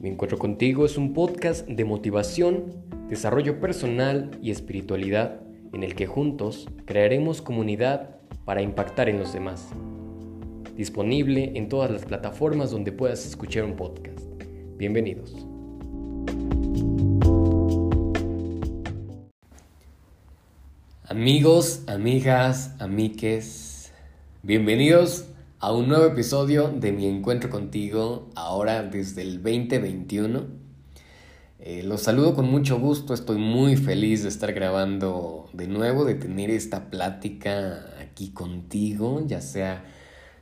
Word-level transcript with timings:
Mi 0.00 0.10
encuentro 0.10 0.38
contigo 0.38 0.86
es 0.86 0.96
un 0.96 1.12
podcast 1.12 1.66
de 1.66 1.84
motivación, 1.84 2.66
desarrollo 3.08 3.58
personal 3.58 4.30
y 4.40 4.52
espiritualidad 4.52 5.40
en 5.72 5.82
el 5.82 5.96
que 5.96 6.06
juntos 6.06 6.68
crearemos 6.84 7.42
comunidad 7.42 8.10
para 8.44 8.62
impactar 8.62 9.08
en 9.08 9.18
los 9.18 9.32
demás. 9.32 9.70
Disponible 10.76 11.50
en 11.56 11.68
todas 11.68 11.90
las 11.90 12.04
plataformas 12.04 12.70
donde 12.70 12.92
puedas 12.92 13.26
escuchar 13.26 13.64
un 13.64 13.74
podcast. 13.74 14.24
Bienvenidos. 14.76 15.34
Amigos, 21.02 21.82
amigas, 21.88 22.76
amiques, 22.78 23.92
bienvenidos 24.44 25.28
a 25.60 25.72
un 25.72 25.88
nuevo 25.88 26.04
episodio 26.04 26.68
de 26.68 26.92
mi 26.92 27.06
encuentro 27.06 27.50
contigo, 27.50 28.30
ahora 28.36 28.84
desde 28.84 29.22
el 29.22 29.42
2021. 29.42 30.46
Eh, 31.58 31.82
los 31.82 32.02
saludo 32.02 32.36
con 32.36 32.48
mucho 32.48 32.78
gusto, 32.78 33.12
estoy 33.12 33.38
muy 33.38 33.76
feliz 33.76 34.22
de 34.22 34.28
estar 34.28 34.52
grabando 34.52 35.50
de 35.52 35.66
nuevo, 35.66 36.04
de 36.04 36.14
tener 36.14 36.50
esta 36.50 36.90
plática 36.90 37.84
aquí 38.00 38.30
contigo, 38.30 39.24
ya 39.26 39.40
sea 39.40 39.84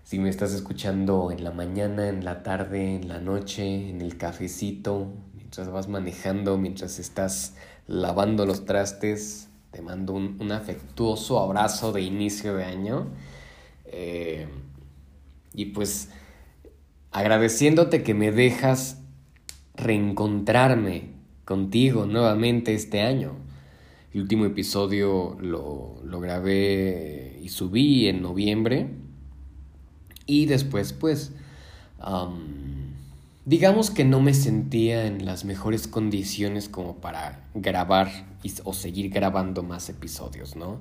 si 0.05 0.19
me 0.19 0.29
estás 0.29 0.53
escuchando 0.53 1.31
en 1.31 1.45
la 1.45 1.51
mañana, 1.51 2.11
en 2.11 2.23
la 2.23 2.43
tarde, 2.43 2.97
en 2.97 3.09
la 3.09 3.19
noche, 3.19 3.89
en 3.89 4.03
el 4.03 4.19
cafecito, 4.19 5.15
mientras 5.35 5.71
vas 5.71 5.89
manejando, 5.89 6.59
mientras 6.59 6.99
estás 6.99 7.55
lavando 7.87 8.45
los 8.45 8.67
trastes, 8.67 9.49
te 9.71 9.81
mando 9.81 10.13
un, 10.13 10.53
afectuoso 10.53 11.41
abrazo 11.41 11.93
de 11.93 12.03
inicio 12.03 12.55
de 12.55 12.65
año. 12.65 13.07
Eh, 13.87 14.47
y 15.57 15.67
pues 15.67 16.11
agradeciéndote 17.11 18.03
que 18.03 18.15
me 18.15 18.31
dejas 18.31 19.01
reencontrarme 19.75 21.15
contigo 21.45 22.07
nuevamente 22.07 22.75
este 22.75 23.01
año. 23.01 23.33
El 24.13 24.21
último 24.23 24.45
episodio 24.45 25.37
lo, 25.41 26.01
lo 26.05 26.21
grabé 26.21 27.39
y 27.43 27.49
subí 27.49 28.07
en 28.07 28.21
noviembre. 28.23 28.89
Y 30.27 30.47
después, 30.47 30.93
pues, 30.93 31.33
digamos 33.47 33.91
que 33.91 34.05
no 34.05 34.21
me 34.21 34.35
sentía 34.35 35.07
en 35.07 35.25
las 35.25 35.45
mejores 35.45 35.89
condiciones 35.89 36.69
como 36.69 36.97
para 36.97 37.49
grabar 37.55 38.11
o 38.65 38.75
seguir 38.75 39.09
grabando 39.11 39.63
más 39.63 39.89
episodios, 39.89 40.55
¿no? 40.57 40.81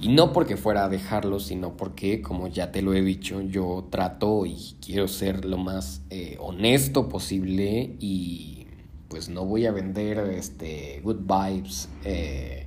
Y 0.00 0.08
no 0.08 0.32
porque 0.32 0.56
fuera 0.56 0.84
a 0.84 0.88
dejarlo, 0.88 1.40
sino 1.40 1.76
porque, 1.76 2.22
como 2.22 2.48
ya 2.48 2.72
te 2.72 2.80
lo 2.80 2.94
he 2.94 3.02
dicho, 3.02 3.42
yo 3.42 3.86
trato 3.90 4.46
y 4.46 4.76
quiero 4.84 5.08
ser 5.08 5.44
lo 5.44 5.58
más 5.58 6.02
eh, 6.08 6.38
honesto 6.40 7.08
posible 7.10 7.96
y 8.00 8.66
pues 9.08 9.28
no 9.28 9.44
voy 9.44 9.66
a 9.66 9.72
vender 9.72 10.18
este 10.18 11.00
good 11.02 11.20
vibes 11.26 11.90
eh, 12.04 12.66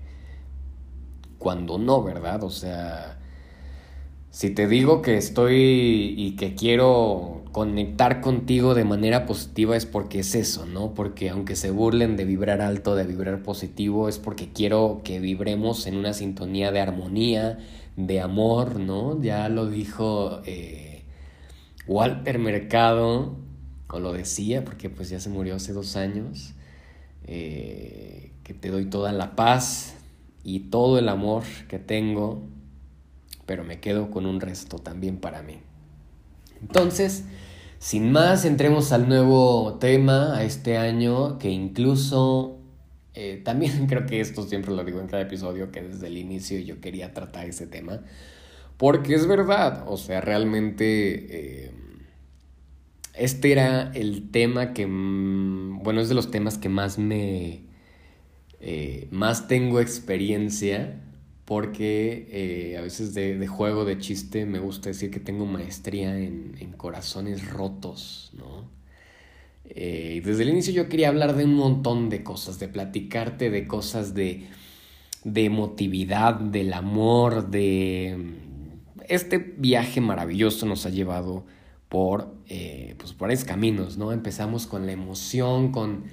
cuando 1.39 1.79
no, 1.79 2.03
¿verdad? 2.03 2.43
O 2.43 2.51
sea, 2.51 3.17
si 4.29 4.51
te 4.51 4.67
digo 4.67 5.01
que 5.01 5.17
estoy 5.17 6.13
y 6.17 6.35
que 6.35 6.53
quiero 6.53 7.42
conectar 7.53 8.19
contigo 8.19 8.73
de 8.73 8.83
manera 8.83 9.27
positiva 9.27 9.77
es 9.77 9.85
porque 9.85 10.19
es 10.19 10.33
eso, 10.33 10.65
¿no? 10.65 10.95
Porque 10.95 11.29
aunque 11.29 11.55
se 11.55 11.69
burlen 11.69 12.17
de 12.17 12.25
vibrar 12.25 12.61
alto, 12.61 12.95
de 12.95 13.05
vibrar 13.05 13.43
positivo, 13.43 14.09
es 14.09 14.17
porque 14.17 14.49
quiero 14.49 15.01
que 15.03 15.19
vibremos 15.19 15.85
en 15.85 15.95
una 15.95 16.13
sintonía 16.13 16.71
de 16.71 16.81
armonía, 16.81 17.59
de 17.95 18.21
amor, 18.21 18.79
¿no? 18.79 19.21
Ya 19.21 19.47
lo 19.49 19.67
dijo 19.67 20.41
eh, 20.47 21.03
Walter 21.85 22.39
Mercado, 22.39 23.35
o 23.87 23.99
lo 23.99 24.13
decía, 24.13 24.65
porque 24.65 24.89
pues 24.89 25.09
ya 25.09 25.19
se 25.19 25.29
murió 25.29 25.55
hace 25.55 25.73
dos 25.73 25.95
años, 25.95 26.55
eh, 27.27 28.31
que 28.43 28.55
te 28.55 28.69
doy 28.69 28.85
toda 28.85 29.11
la 29.11 29.35
paz 29.35 29.93
y 30.43 30.71
todo 30.71 30.97
el 30.97 31.07
amor 31.07 31.43
que 31.69 31.77
tengo, 31.77 32.41
pero 33.45 33.63
me 33.63 33.79
quedo 33.79 34.09
con 34.09 34.25
un 34.25 34.41
resto 34.41 34.79
también 34.79 35.17
para 35.17 35.43
mí. 35.43 35.59
Entonces, 36.61 37.25
sin 37.79 38.11
más, 38.11 38.45
entremos 38.45 38.91
al 38.91 39.09
nuevo 39.09 39.77
tema, 39.79 40.37
a 40.37 40.43
este 40.43 40.77
año, 40.77 41.37
que 41.37 41.49
incluso 41.49 42.59
eh, 43.13 43.41
también 43.43 43.87
creo 43.87 44.05
que 44.05 44.21
esto 44.21 44.43
siempre 44.43 44.73
lo 44.73 44.83
digo 44.83 44.99
en 44.99 45.07
cada 45.07 45.23
episodio, 45.23 45.71
que 45.71 45.81
desde 45.81 46.07
el 46.07 46.17
inicio 46.17 46.59
yo 46.59 46.79
quería 46.81 47.13
tratar 47.13 47.47
ese 47.47 47.67
tema, 47.67 48.01
porque 48.77 49.15
es 49.15 49.27
verdad, 49.27 49.85
o 49.87 49.97
sea, 49.97 50.21
realmente... 50.21 51.65
Eh, 51.65 51.71
este 53.13 53.51
era 53.51 53.91
el 53.93 54.31
tema 54.31 54.73
que, 54.73 54.87
mm, 54.87 55.83
bueno, 55.83 56.01
es 56.01 56.09
de 56.09 56.15
los 56.15 56.31
temas 56.31 56.57
que 56.57 56.67
más 56.67 56.97
me, 56.97 57.61
eh, 58.59 59.07
más 59.11 59.47
tengo 59.47 59.79
experiencia 59.79 60.99
porque 61.45 62.27
eh, 62.31 62.77
a 62.77 62.81
veces 62.81 63.13
de, 63.13 63.45
juego, 63.47 63.83
de 63.85 63.97
chiste, 63.97 64.45
me 64.45 64.59
gusta 64.59 64.89
decir 64.89 65.11
que 65.11 65.19
tengo 65.19 65.45
maestría 65.45 66.17
en, 66.17 66.73
corazones 66.77 67.49
rotos, 67.49 68.31
¿no? 68.37 68.71
Eh, 69.65 70.21
desde 70.23 70.43
el 70.43 70.49
inicio 70.49 70.73
yo 70.73 70.89
quería 70.89 71.07
hablar 71.07 71.35
de 71.35 71.45
un 71.45 71.55
montón 71.55 72.09
de 72.09 72.23
cosas, 72.23 72.59
de 72.59 72.67
platicarte 72.67 73.49
de 73.49 73.65
cosas 73.65 74.13
de, 74.13 74.47
de 75.23 75.45
emotividad, 75.45 76.35
del 76.35 76.73
amor, 76.73 77.49
de... 77.49 78.35
Este 79.07 79.37
viaje 79.37 80.01
maravilloso 80.01 80.65
nos 80.65 80.85
ha 80.85 80.89
llevado 80.89 81.45
por, 81.89 82.33
eh, 82.47 82.95
pues 82.97 83.15
esos 83.31 83.45
caminos, 83.45 83.97
¿no? 83.97 84.11
Empezamos 84.11 84.65
con 84.65 84.85
la 84.85 84.93
emoción, 84.93 85.71
con 85.71 86.05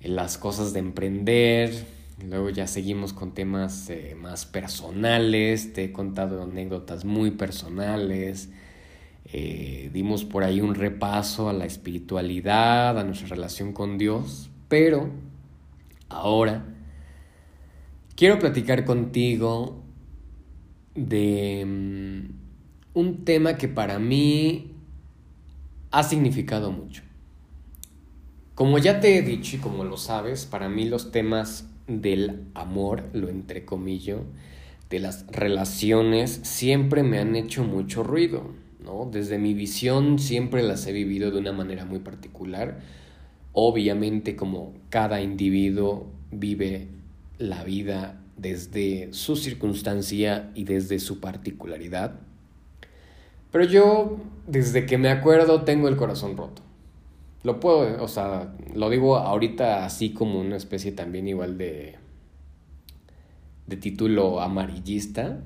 las 0.00 0.38
cosas 0.38 0.72
de 0.72 0.80
emprender, 0.80 1.86
Luego 2.28 2.50
ya 2.50 2.66
seguimos 2.66 3.12
con 3.12 3.32
temas 3.32 3.88
eh, 3.88 4.14
más 4.20 4.44
personales, 4.44 5.72
te 5.72 5.84
he 5.84 5.92
contado 5.92 6.42
anécdotas 6.42 7.04
muy 7.04 7.30
personales, 7.30 8.50
eh, 9.24 9.90
dimos 9.92 10.24
por 10.24 10.44
ahí 10.44 10.60
un 10.60 10.74
repaso 10.74 11.48
a 11.48 11.52
la 11.52 11.64
espiritualidad, 11.64 12.98
a 12.98 13.04
nuestra 13.04 13.28
relación 13.28 13.72
con 13.72 13.96
Dios, 13.96 14.50
pero 14.68 15.08
ahora 16.08 16.64
quiero 18.16 18.38
platicar 18.38 18.84
contigo 18.84 19.82
de 20.94 21.64
mm, 21.64 22.98
un 22.98 23.24
tema 23.24 23.56
que 23.56 23.68
para 23.68 23.98
mí 23.98 24.72
ha 25.90 26.02
significado 26.02 26.70
mucho. 26.70 27.02
Como 28.54 28.76
ya 28.76 29.00
te 29.00 29.16
he 29.16 29.22
dicho 29.22 29.56
y 29.56 29.60
como 29.60 29.84
lo 29.84 29.96
sabes, 29.96 30.44
para 30.44 30.68
mí 30.68 30.84
los 30.84 31.12
temas 31.12 31.69
del 31.90 32.44
amor, 32.54 33.04
lo 33.12 33.28
entrecomillo, 33.28 34.22
de 34.88 34.98
las 34.98 35.26
relaciones, 35.28 36.40
siempre 36.42 37.02
me 37.02 37.18
han 37.18 37.36
hecho 37.36 37.64
mucho 37.64 38.02
ruido, 38.02 38.50
¿no? 38.82 39.08
Desde 39.10 39.38
mi 39.38 39.54
visión 39.54 40.18
siempre 40.18 40.62
las 40.62 40.86
he 40.86 40.92
vivido 40.92 41.30
de 41.30 41.38
una 41.38 41.52
manera 41.52 41.84
muy 41.84 42.00
particular. 42.00 42.80
Obviamente 43.52 44.36
como 44.36 44.74
cada 44.88 45.20
individuo 45.20 46.10
vive 46.32 46.88
la 47.38 47.64
vida 47.64 48.20
desde 48.36 49.12
su 49.12 49.36
circunstancia 49.36 50.50
y 50.54 50.64
desde 50.64 50.98
su 50.98 51.20
particularidad. 51.20 52.20
Pero 53.52 53.64
yo, 53.64 54.18
desde 54.46 54.86
que 54.86 54.98
me 54.98 55.08
acuerdo, 55.08 55.62
tengo 55.62 55.88
el 55.88 55.96
corazón 55.96 56.36
roto. 56.36 56.62
Lo 57.42 57.58
puedo, 57.58 58.02
o 58.02 58.08
sea, 58.08 58.54
lo 58.74 58.90
digo 58.90 59.16
ahorita 59.16 59.84
así 59.84 60.10
como 60.10 60.40
una 60.40 60.56
especie 60.56 60.92
también 60.92 61.26
igual 61.26 61.56
de, 61.56 61.96
de 63.66 63.76
título 63.76 64.42
amarillista, 64.42 65.42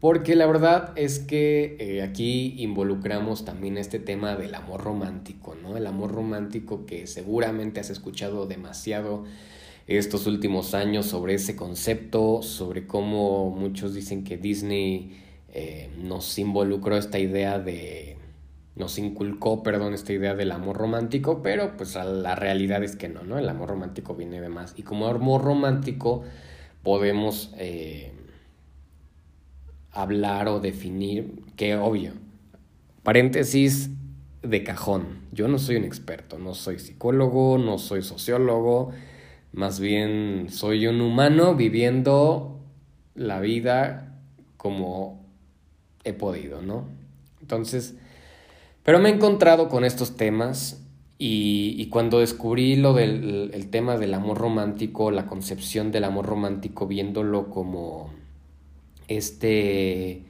porque 0.00 0.34
la 0.34 0.46
verdad 0.46 0.92
es 0.96 1.20
que 1.20 1.76
eh, 1.78 2.02
aquí 2.02 2.56
involucramos 2.58 3.44
también 3.44 3.78
este 3.78 4.00
tema 4.00 4.34
del 4.34 4.56
amor 4.56 4.82
romántico, 4.82 5.54
¿no? 5.54 5.76
El 5.76 5.86
amor 5.86 6.10
romántico 6.10 6.86
que 6.86 7.06
seguramente 7.06 7.78
has 7.78 7.90
escuchado 7.90 8.46
demasiado 8.46 9.22
estos 9.86 10.26
últimos 10.26 10.74
años 10.74 11.06
sobre 11.06 11.34
ese 11.34 11.54
concepto, 11.54 12.42
sobre 12.42 12.88
cómo 12.88 13.50
muchos 13.50 13.94
dicen 13.94 14.24
que 14.24 14.36
Disney 14.36 15.20
eh, 15.52 15.90
nos 16.02 16.36
involucró 16.38 16.96
esta 16.96 17.20
idea 17.20 17.60
de 17.60 18.16
nos 18.74 18.98
inculcó, 18.98 19.62
perdón, 19.62 19.92
esta 19.92 20.12
idea 20.12 20.34
del 20.34 20.52
amor 20.52 20.76
romántico, 20.76 21.42
pero 21.42 21.76
pues 21.76 21.94
la 21.94 22.34
realidad 22.34 22.82
es 22.82 22.96
que 22.96 23.08
no, 23.08 23.22
¿no? 23.22 23.38
El 23.38 23.48
amor 23.48 23.68
romántico 23.68 24.14
viene 24.14 24.40
de 24.40 24.48
más. 24.48 24.74
Y 24.76 24.82
como 24.82 25.06
amor 25.06 25.42
romántico 25.42 26.22
podemos 26.82 27.52
eh, 27.58 28.12
hablar 29.92 30.48
o 30.48 30.60
definir, 30.60 31.42
que 31.56 31.76
obvio, 31.76 32.12
paréntesis 33.02 33.90
de 34.42 34.64
cajón, 34.64 35.20
yo 35.32 35.48
no 35.48 35.58
soy 35.58 35.76
un 35.76 35.84
experto, 35.84 36.38
no 36.38 36.54
soy 36.54 36.78
psicólogo, 36.78 37.58
no 37.58 37.78
soy 37.78 38.02
sociólogo, 38.02 38.90
más 39.52 39.80
bien 39.80 40.46
soy 40.48 40.86
un 40.86 41.00
humano 41.02 41.54
viviendo 41.54 42.58
la 43.14 43.38
vida 43.40 44.18
como 44.56 45.24
he 46.04 46.14
podido, 46.14 46.62
¿no? 46.62 46.86
Entonces, 47.40 47.96
pero 48.82 48.98
me 48.98 49.08
he 49.08 49.12
encontrado 49.12 49.68
con 49.68 49.84
estos 49.84 50.16
temas 50.16 50.82
y, 51.18 51.86
cuando 51.86 52.18
descubrí 52.18 52.74
lo 52.74 52.94
del 52.94 53.52
el 53.54 53.70
tema 53.70 53.96
del 53.96 54.12
amor 54.14 54.38
romántico, 54.38 55.12
la 55.12 55.26
concepción 55.26 55.92
del 55.92 56.02
amor 56.04 56.26
romántico, 56.26 56.88
viéndolo 56.88 57.48
como 57.48 58.10
este 59.06 60.24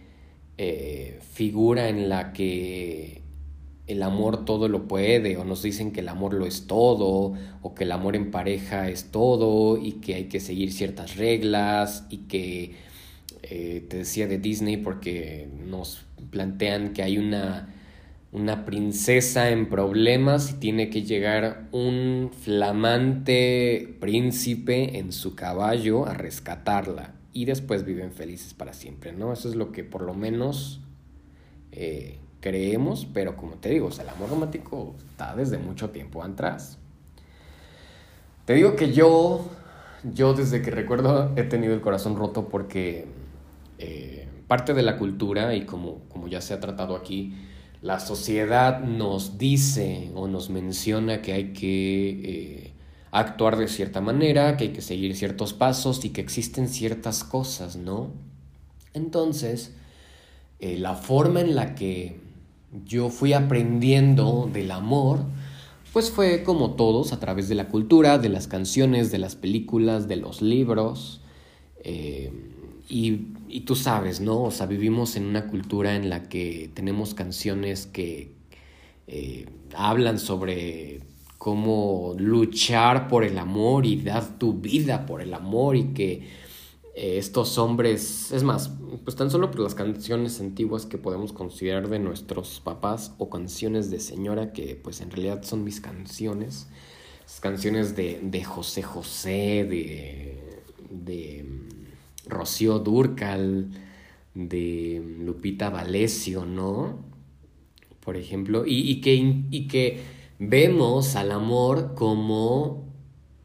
eh, 0.58 1.18
figura 1.32 1.88
en 1.88 2.10
la 2.10 2.32
que 2.34 3.22
el 3.86 4.02
amor 4.02 4.44
todo 4.44 4.68
lo 4.68 4.86
puede, 4.86 5.36
o 5.36 5.44
nos 5.44 5.62
dicen 5.62 5.92
que 5.92 6.00
el 6.00 6.08
amor 6.08 6.34
lo 6.34 6.46
es 6.46 6.66
todo, 6.66 7.34
o 7.62 7.74
que 7.74 7.84
el 7.84 7.92
amor 7.92 8.16
en 8.16 8.30
pareja 8.30 8.88
es 8.88 9.10
todo, 9.10 9.78
y 9.78 9.92
que 9.92 10.14
hay 10.14 10.24
que 10.24 10.40
seguir 10.40 10.72
ciertas 10.72 11.16
reglas, 11.16 12.06
y 12.10 12.18
que 12.28 12.74
eh, 13.42 13.84
te 13.88 13.98
decía 13.98 14.26
de 14.26 14.38
Disney 14.38 14.76
porque 14.76 15.48
nos 15.66 16.04
plantean 16.30 16.92
que 16.92 17.02
hay 17.02 17.18
una, 17.18 17.74
una 18.32 18.64
princesa 18.64 19.50
en 19.50 19.68
problemas 19.68 20.52
y 20.52 20.54
tiene 20.54 20.88
que 20.88 21.02
llegar 21.02 21.68
un 21.70 22.30
flamante 22.32 23.94
príncipe 24.00 24.98
en 24.98 25.12
su 25.12 25.34
caballo 25.34 26.06
a 26.06 26.14
rescatarla 26.14 27.12
y 27.34 27.44
después 27.44 27.84
viven 27.84 28.10
felices 28.10 28.54
para 28.54 28.72
siempre, 28.72 29.12
¿no? 29.12 29.34
Eso 29.34 29.50
es 29.50 29.54
lo 29.54 29.70
que 29.70 29.84
por 29.84 30.02
lo 30.02 30.14
menos 30.14 30.80
eh, 31.72 32.18
creemos, 32.40 33.06
pero 33.12 33.36
como 33.36 33.56
te 33.56 33.68
digo, 33.68 33.90
el 33.90 34.08
amor 34.08 34.30
romántico 34.30 34.94
está 35.10 35.36
desde 35.36 35.58
mucho 35.58 35.90
tiempo 35.90 36.22
atrás. 36.22 36.78
Te 38.46 38.54
digo 38.54 38.76
que 38.76 38.92
yo, 38.92 39.46
yo 40.14 40.32
desde 40.32 40.62
que 40.62 40.70
recuerdo 40.70 41.32
he 41.36 41.42
tenido 41.42 41.74
el 41.74 41.82
corazón 41.82 42.16
roto 42.16 42.48
porque 42.48 43.06
eh, 43.78 44.26
parte 44.48 44.72
de 44.72 44.82
la 44.82 44.96
cultura 44.96 45.54
y 45.54 45.66
como, 45.66 46.00
como 46.08 46.28
ya 46.28 46.40
se 46.40 46.54
ha 46.54 46.60
tratado 46.60 46.96
aquí, 46.96 47.34
la 47.82 47.98
sociedad 47.98 48.80
nos 48.80 49.38
dice 49.38 50.10
o 50.14 50.28
nos 50.28 50.50
menciona 50.50 51.20
que 51.20 51.32
hay 51.32 51.52
que 51.52 52.10
eh, 52.10 52.72
actuar 53.10 53.56
de 53.56 53.66
cierta 53.66 54.00
manera, 54.00 54.56
que 54.56 54.64
hay 54.64 54.72
que 54.72 54.82
seguir 54.82 55.16
ciertos 55.16 55.52
pasos 55.52 56.04
y 56.04 56.10
que 56.10 56.20
existen 56.20 56.68
ciertas 56.68 57.24
cosas, 57.24 57.76
¿no? 57.76 58.10
Entonces, 58.94 59.74
eh, 60.60 60.78
la 60.78 60.94
forma 60.94 61.40
en 61.40 61.56
la 61.56 61.74
que 61.74 62.20
yo 62.86 63.10
fui 63.10 63.32
aprendiendo 63.32 64.48
del 64.52 64.70
amor, 64.70 65.24
pues 65.92 66.10
fue 66.10 66.44
como 66.44 66.74
todos, 66.74 67.12
a 67.12 67.18
través 67.18 67.48
de 67.48 67.56
la 67.56 67.68
cultura, 67.68 68.18
de 68.18 68.28
las 68.28 68.46
canciones, 68.46 69.10
de 69.10 69.18
las 69.18 69.34
películas, 69.34 70.06
de 70.06 70.16
los 70.16 70.40
libros. 70.40 71.20
Eh, 71.84 72.32
y, 72.88 73.26
y, 73.52 73.60
tú 73.60 73.76
sabes, 73.76 74.20
¿no? 74.20 74.42
O 74.42 74.50
sea, 74.50 74.66
vivimos 74.66 75.16
en 75.16 75.26
una 75.26 75.46
cultura 75.46 75.94
en 75.94 76.08
la 76.08 76.28
que 76.28 76.70
tenemos 76.74 77.14
canciones 77.14 77.86
que 77.86 78.32
eh, 79.06 79.46
hablan 79.74 80.18
sobre 80.18 81.00
cómo 81.38 82.14
luchar 82.18 83.08
por 83.08 83.24
el 83.24 83.38
amor 83.38 83.84
y 83.84 84.00
dar 84.00 84.38
tu 84.38 84.54
vida 84.54 85.06
por 85.06 85.20
el 85.20 85.34
amor 85.34 85.76
y 85.76 85.92
que 85.92 86.28
eh, 86.94 87.18
estos 87.18 87.58
hombres, 87.58 88.32
es 88.32 88.42
más, 88.42 88.70
pues 89.04 89.16
tan 89.16 89.30
solo 89.30 89.50
por 89.50 89.60
las 89.60 89.74
canciones 89.74 90.40
antiguas 90.40 90.86
que 90.86 90.98
podemos 90.98 91.32
considerar 91.32 91.88
de 91.88 91.98
nuestros 91.98 92.60
papás 92.60 93.12
o 93.18 93.28
canciones 93.28 93.90
de 93.90 93.98
señora 93.98 94.52
que 94.52 94.76
pues 94.76 95.00
en 95.00 95.10
realidad 95.10 95.42
son 95.42 95.64
mis 95.64 95.80
canciones, 95.80 96.68
canciones 97.40 97.96
de, 97.96 98.20
de 98.22 98.44
José 98.44 98.82
José, 98.82 99.66
de, 99.68 100.38
de 100.90 101.71
Rocío 102.26 102.78
Durcal, 102.78 103.70
de 104.34 105.02
Lupita 105.20 105.70
Valesio, 105.70 106.44
¿no? 106.44 107.04
Por 108.04 108.16
ejemplo, 108.16 108.64
y, 108.66 108.90
y, 108.90 109.00
que, 109.00 109.14
y 109.50 109.68
que 109.68 110.00
vemos 110.38 111.14
al 111.16 111.32
amor 111.32 111.94
como 111.94 112.92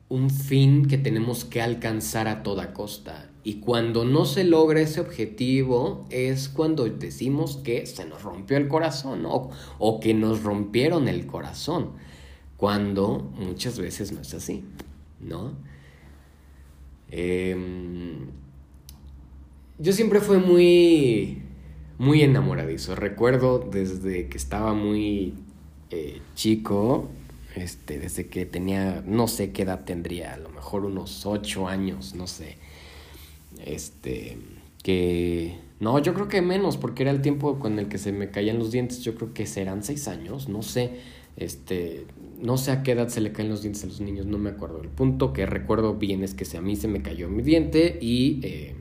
un 0.09 0.29
fin 0.29 0.87
que 0.87 0.97
tenemos 0.97 1.45
que 1.45 1.61
alcanzar 1.61 2.27
a 2.27 2.43
toda 2.43 2.73
costa. 2.73 3.29
Y 3.43 3.55
cuando 3.59 4.03
no 4.03 4.25
se 4.25 4.43
logra 4.43 4.81
ese 4.81 4.99
objetivo 4.99 6.05
es 6.09 6.49
cuando 6.49 6.85
decimos 6.85 7.57
que 7.57 7.85
se 7.85 8.05
nos 8.05 8.23
rompió 8.23 8.57
el 8.57 8.67
corazón 8.67 9.25
o, 9.25 9.99
que 9.99 10.13
nos 10.13 10.43
rompieron 10.43 11.07
el 11.07 11.27
corazón, 11.27 11.91
cuando 12.57 13.31
muchas 13.37 13.79
veces 13.79 14.11
no 14.11 14.21
es 14.21 14.33
así, 14.33 14.63
¿no? 15.21 15.53
Em, 17.09 18.27
yo 19.79 19.93
siempre 19.93 20.19
fui 20.19 20.37
muy, 20.37 21.41
muy 21.97 22.21
enamoradizo. 22.21 22.95
Recuerdo 22.95 23.59
desde 23.59 24.27
que 24.27 24.37
estaba 24.37 24.73
muy 24.73 25.33
eh, 25.91 26.21
chico, 26.35 27.09
este, 27.55 27.99
desde 27.99 28.27
que 28.27 28.45
tenía, 28.45 29.03
no 29.05 29.27
sé 29.27 29.51
qué 29.51 29.63
edad 29.63 29.85
tendría, 29.85 30.33
a 30.33 30.37
lo 30.37 30.49
mejor 30.49 30.85
unos 30.85 31.25
ocho 31.25 31.67
años, 31.67 32.15
no 32.15 32.27
sé 32.27 32.57
este, 33.65 34.37
que... 34.83 35.55
No, 35.79 35.99
yo 35.99 36.13
creo 36.13 36.27
que 36.27 36.41
menos, 36.41 36.77
porque 36.77 37.03
era 37.03 37.11
el 37.11 37.21
tiempo 37.21 37.59
con 37.59 37.77
el 37.77 37.87
que 37.87 37.99
se 37.99 38.11
me 38.11 38.31
caían 38.31 38.57
los 38.57 38.71
dientes. 38.71 39.03
Yo 39.03 39.13
creo 39.13 39.33
que 39.33 39.45
serán 39.45 39.83
seis 39.83 40.07
años, 40.07 40.49
no 40.49 40.63
sé. 40.63 40.91
Este, 41.35 42.07
no 42.41 42.57
sé 42.57 42.71
a 42.71 42.81
qué 42.81 42.93
edad 42.93 43.09
se 43.09 43.21
le 43.21 43.31
caen 43.31 43.49
los 43.49 43.61
dientes 43.61 43.83
a 43.83 43.87
los 43.87 44.01
niños, 44.01 44.25
no 44.25 44.39
me 44.39 44.49
acuerdo. 44.49 44.81
El 44.81 44.89
punto 44.89 45.33
que 45.33 45.45
recuerdo 45.45 45.93
bien 45.93 46.23
es 46.23 46.33
que 46.33 46.57
a 46.57 46.61
mí 46.61 46.75
se 46.75 46.87
me 46.87 47.03
cayó 47.03 47.29
mi 47.29 47.43
diente 47.43 47.99
y 48.01 48.39
eh, 48.41 48.75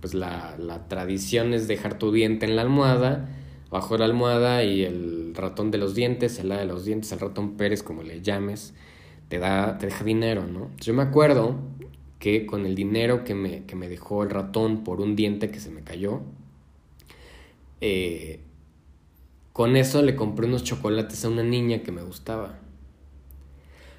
pues 0.00 0.14
la, 0.14 0.56
la, 0.58 0.88
tradición 0.88 1.54
es 1.54 1.68
dejar 1.68 1.98
tu 1.98 2.12
diente 2.12 2.46
en 2.46 2.56
la 2.56 2.62
almohada, 2.62 3.28
bajo 3.70 3.96
la 3.98 4.04
almohada 4.04 4.64
y 4.64 4.84
el 4.84 5.34
ratón 5.34 5.70
de 5.70 5.78
los 5.78 5.94
dientes, 5.94 6.38
el 6.38 6.50
de 6.50 6.64
los 6.64 6.84
dientes, 6.84 7.12
el 7.12 7.20
ratón 7.20 7.56
Pérez, 7.56 7.82
como 7.82 8.02
le 8.02 8.22
llames, 8.22 8.74
te 9.28 9.38
da, 9.38 9.78
te 9.78 9.86
deja 9.86 10.04
dinero, 10.04 10.46
¿no? 10.46 10.70
Yo 10.80 10.94
me 10.94 11.02
acuerdo 11.02 11.56
que 12.18 12.46
con 12.46 12.66
el 12.66 12.74
dinero 12.74 13.24
que 13.24 13.34
me, 13.34 13.88
dejó 13.88 14.22
el 14.22 14.30
ratón 14.30 14.84
por 14.84 15.00
un 15.00 15.16
diente 15.16 15.50
que 15.50 15.60
se 15.60 15.70
me 15.70 15.82
cayó, 15.82 16.20
eh, 17.80 18.40
con 19.52 19.76
eso 19.76 20.02
le 20.02 20.16
compré 20.16 20.46
unos 20.46 20.64
chocolates 20.64 21.24
a 21.24 21.28
una 21.28 21.42
niña 21.42 21.82
que 21.82 21.92
me 21.92 22.02
gustaba. 22.02 22.58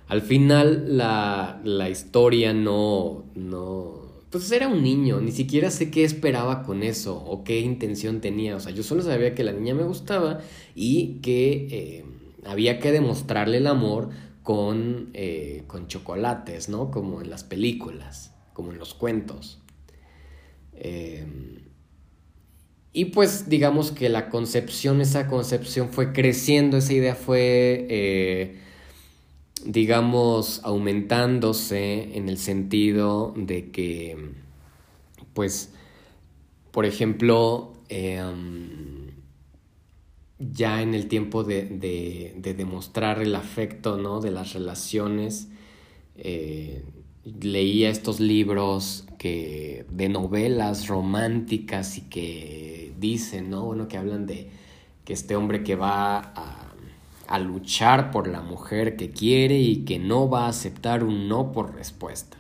Al 0.08 0.22
final 0.22 0.98
la, 0.98 1.62
la 1.64 1.90
historia 1.90 2.54
no, 2.54 3.26
no, 3.36 3.99
pues 4.30 4.52
era 4.52 4.68
un 4.68 4.84
niño, 4.84 5.22
ni 5.22 5.32
siquiera 5.32 5.72
sé 5.72 5.90
qué 5.90 6.04
esperaba 6.04 6.64
con 6.64 6.84
eso 6.84 7.18
o 7.18 7.44
qué 7.44 7.60
intención 7.60 8.22
tenía. 8.22 8.56
O 8.56 8.60
sea, 8.60 8.72
yo 8.72 8.84
solo 8.84 9.02
sabía 9.02 9.34
que 9.34 9.44
la 9.44 9.54
niña 9.54 9.74
me 9.74 9.84
gustaba 9.84 10.42
y 10.76 11.20
que 11.22 11.68
eh, 11.72 12.06
había 12.46 12.80
que 12.80 12.92
demostrarle 12.92 13.58
el 13.58 13.68
amor 13.68 14.10
con, 14.44 15.10
eh, 15.14 15.64
con 15.68 15.88
chocolates, 15.88 16.70
¿no? 16.70 16.92
Como 16.92 17.22
en 17.22 17.30
las 17.30 17.44
películas, 17.44 18.34
como 18.54 18.72
en 18.72 18.78
los 18.78 18.94
cuentos. 18.94 19.60
Em, 20.74 21.60
y 22.94 23.06
pues 23.06 23.50
digamos 23.50 23.92
que 23.92 24.10
la 24.10 24.30
concepción, 24.30 25.02
esa 25.02 25.28
concepción 25.28 25.90
fue 25.90 26.14
creciendo, 26.14 26.78
esa 26.78 26.94
idea 26.94 27.16
fue, 27.16 27.88
eh, 27.90 28.60
digamos, 29.66 30.62
aumentándose 30.64 32.18
en 32.18 32.30
el 32.30 32.38
sentido 32.38 33.34
de 33.36 33.72
que, 33.72 34.18
pues, 35.34 35.74
por 36.72 36.86
ejemplo, 36.86 37.74
em, 37.90 39.12
ya 40.40 40.82
en 40.82 40.94
el 40.94 41.08
tiempo 41.08 41.44
de, 41.44 41.66
de, 41.66 42.54
demostrar 42.54 43.22
el 43.22 43.36
afecto, 43.36 43.98
¿no? 43.98 44.22
De 44.22 44.32
las 44.32 44.54
relaciones. 44.54 45.50
Eh, 46.16 46.84
leía 47.42 47.90
estos 47.90 48.20
libros 48.20 49.06
que, 49.18 49.86
de 49.92 50.10
novelas 50.10 50.88
románticas 50.88 51.98
y 51.98 52.02
que 52.02 52.94
dicen, 53.00 53.50
¿no? 53.50 53.66
Bueno, 53.66 53.88
que 53.88 53.98
hablan 53.98 54.26
de 54.26 54.50
que 55.06 55.14
este 55.14 55.36
hombre 55.36 55.64
que 55.64 55.76
va 55.76 56.20
a, 56.20 56.69
a 57.30 57.38
luchar 57.38 58.10
por 58.10 58.28
la 58.28 58.42
mujer 58.42 58.96
que 58.96 59.12
quiere 59.12 59.60
y 59.60 59.86
que 59.86 60.00
no 60.00 60.28
va 60.28 60.46
a 60.46 60.50
aceptar 60.50 61.04
un 61.04 61.30
no 61.30 61.52
por 61.52 61.76
respuesta. 61.76 62.38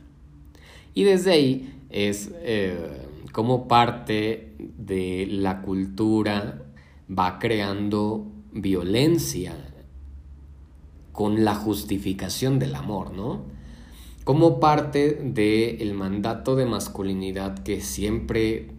Y 0.96 1.04
desde 1.04 1.32
ahí 1.32 1.84
es 1.92 2.32
eh, 2.42 3.06
como 3.32 3.68
parte 3.68 4.56
de 4.58 5.28
la 5.30 5.62
cultura 5.62 6.64
va 7.08 7.38
creando 7.38 8.26
violencia 8.52 9.56
con 11.12 11.46
la 11.46 11.54
justificación 11.54 12.58
del 12.58 12.74
amor, 12.74 13.14
¿no? 13.14 13.44
Como 14.24 14.60
parte 14.60 15.22
del 15.24 15.94
mandato 15.94 16.56
de 16.56 16.66
masculinidad 16.66 17.60
que 17.60 17.82
siempre, 17.82 18.72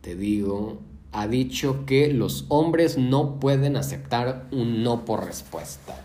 te 0.00 0.16
digo, 0.16 0.80
ha 1.12 1.28
dicho 1.28 1.84
que 1.86 2.12
los 2.12 2.46
hombres 2.48 2.98
no 2.98 3.38
pueden 3.38 3.76
aceptar 3.76 4.48
un 4.50 4.82
no 4.82 5.04
por 5.04 5.24
respuesta. 5.24 6.04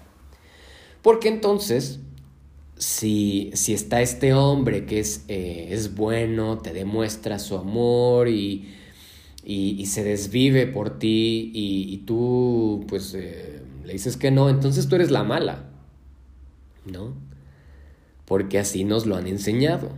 Porque 1.02 1.30
entonces, 1.30 2.00
si, 2.78 3.52
si 3.54 3.74
está 3.74 4.02
este 4.02 4.34
hombre 4.34 4.86
que 4.86 5.00
es, 5.00 5.24
eh, 5.28 5.70
es 5.72 5.96
bueno, 5.96 6.60
te 6.60 6.74
demuestra 6.74 7.40
su 7.40 7.58
amor 7.58 8.28
y 8.28 8.68
y, 9.50 9.86
se 9.86 10.04
desvive 10.04 10.68
por 10.68 11.00
ti 11.00 11.52
y, 11.54 11.98
tú 12.00 12.86
pues 12.90 13.14
eh, 13.14 13.62
le 13.86 13.94
dices 13.94 14.18
que 14.18 14.30
no, 14.30 14.50
entonces 14.50 14.90
tú 14.90 14.98
eres 14.98 15.10
la 15.10 15.24
mala, 15.24 15.70
¿no? 16.86 17.14
Porque 18.26 18.60
así 18.60 18.84
nos 18.84 19.06
lo 19.06 19.16
han 19.16 19.26
enseñado. 19.26 19.92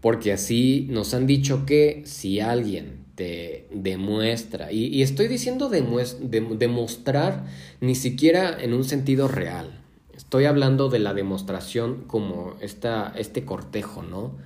Porque 0.00 0.32
así 0.32 0.86
nos 0.88 1.12
han 1.12 1.26
dicho 1.26 1.66
que 1.66 2.02
si 2.06 2.40
alguien 2.40 3.01
te 3.14 3.68
demuestra, 3.70 4.72
y, 4.72 5.02
estoy 5.02 5.28
diciendo 5.28 5.68
demostrar 5.68 7.44
ni 7.80 7.94
siquiera 7.94 8.62
en 8.62 8.72
un 8.72 8.84
sentido 8.84 9.28
real, 9.28 9.82
estoy 10.14 10.46
hablando 10.46 10.88
de 10.88 10.98
la 10.98 11.12
demostración 11.12 12.04
como 12.06 12.56
esta, 12.60 13.12
este 13.16 13.44
cortejo, 13.44 14.02
¿no? 14.02 14.36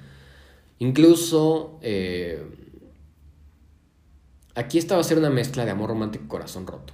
Incluso 0.78 1.78
eh, 1.80 2.42
aquí 4.54 4.78
esta 4.78 4.96
va 4.96 5.00
a 5.00 5.04
ser 5.04 5.18
una 5.18 5.30
mezcla 5.30 5.64
de 5.64 5.70
amor 5.70 5.90
romántico 5.90 6.24
y 6.24 6.28
corazón 6.28 6.66
roto, 6.66 6.92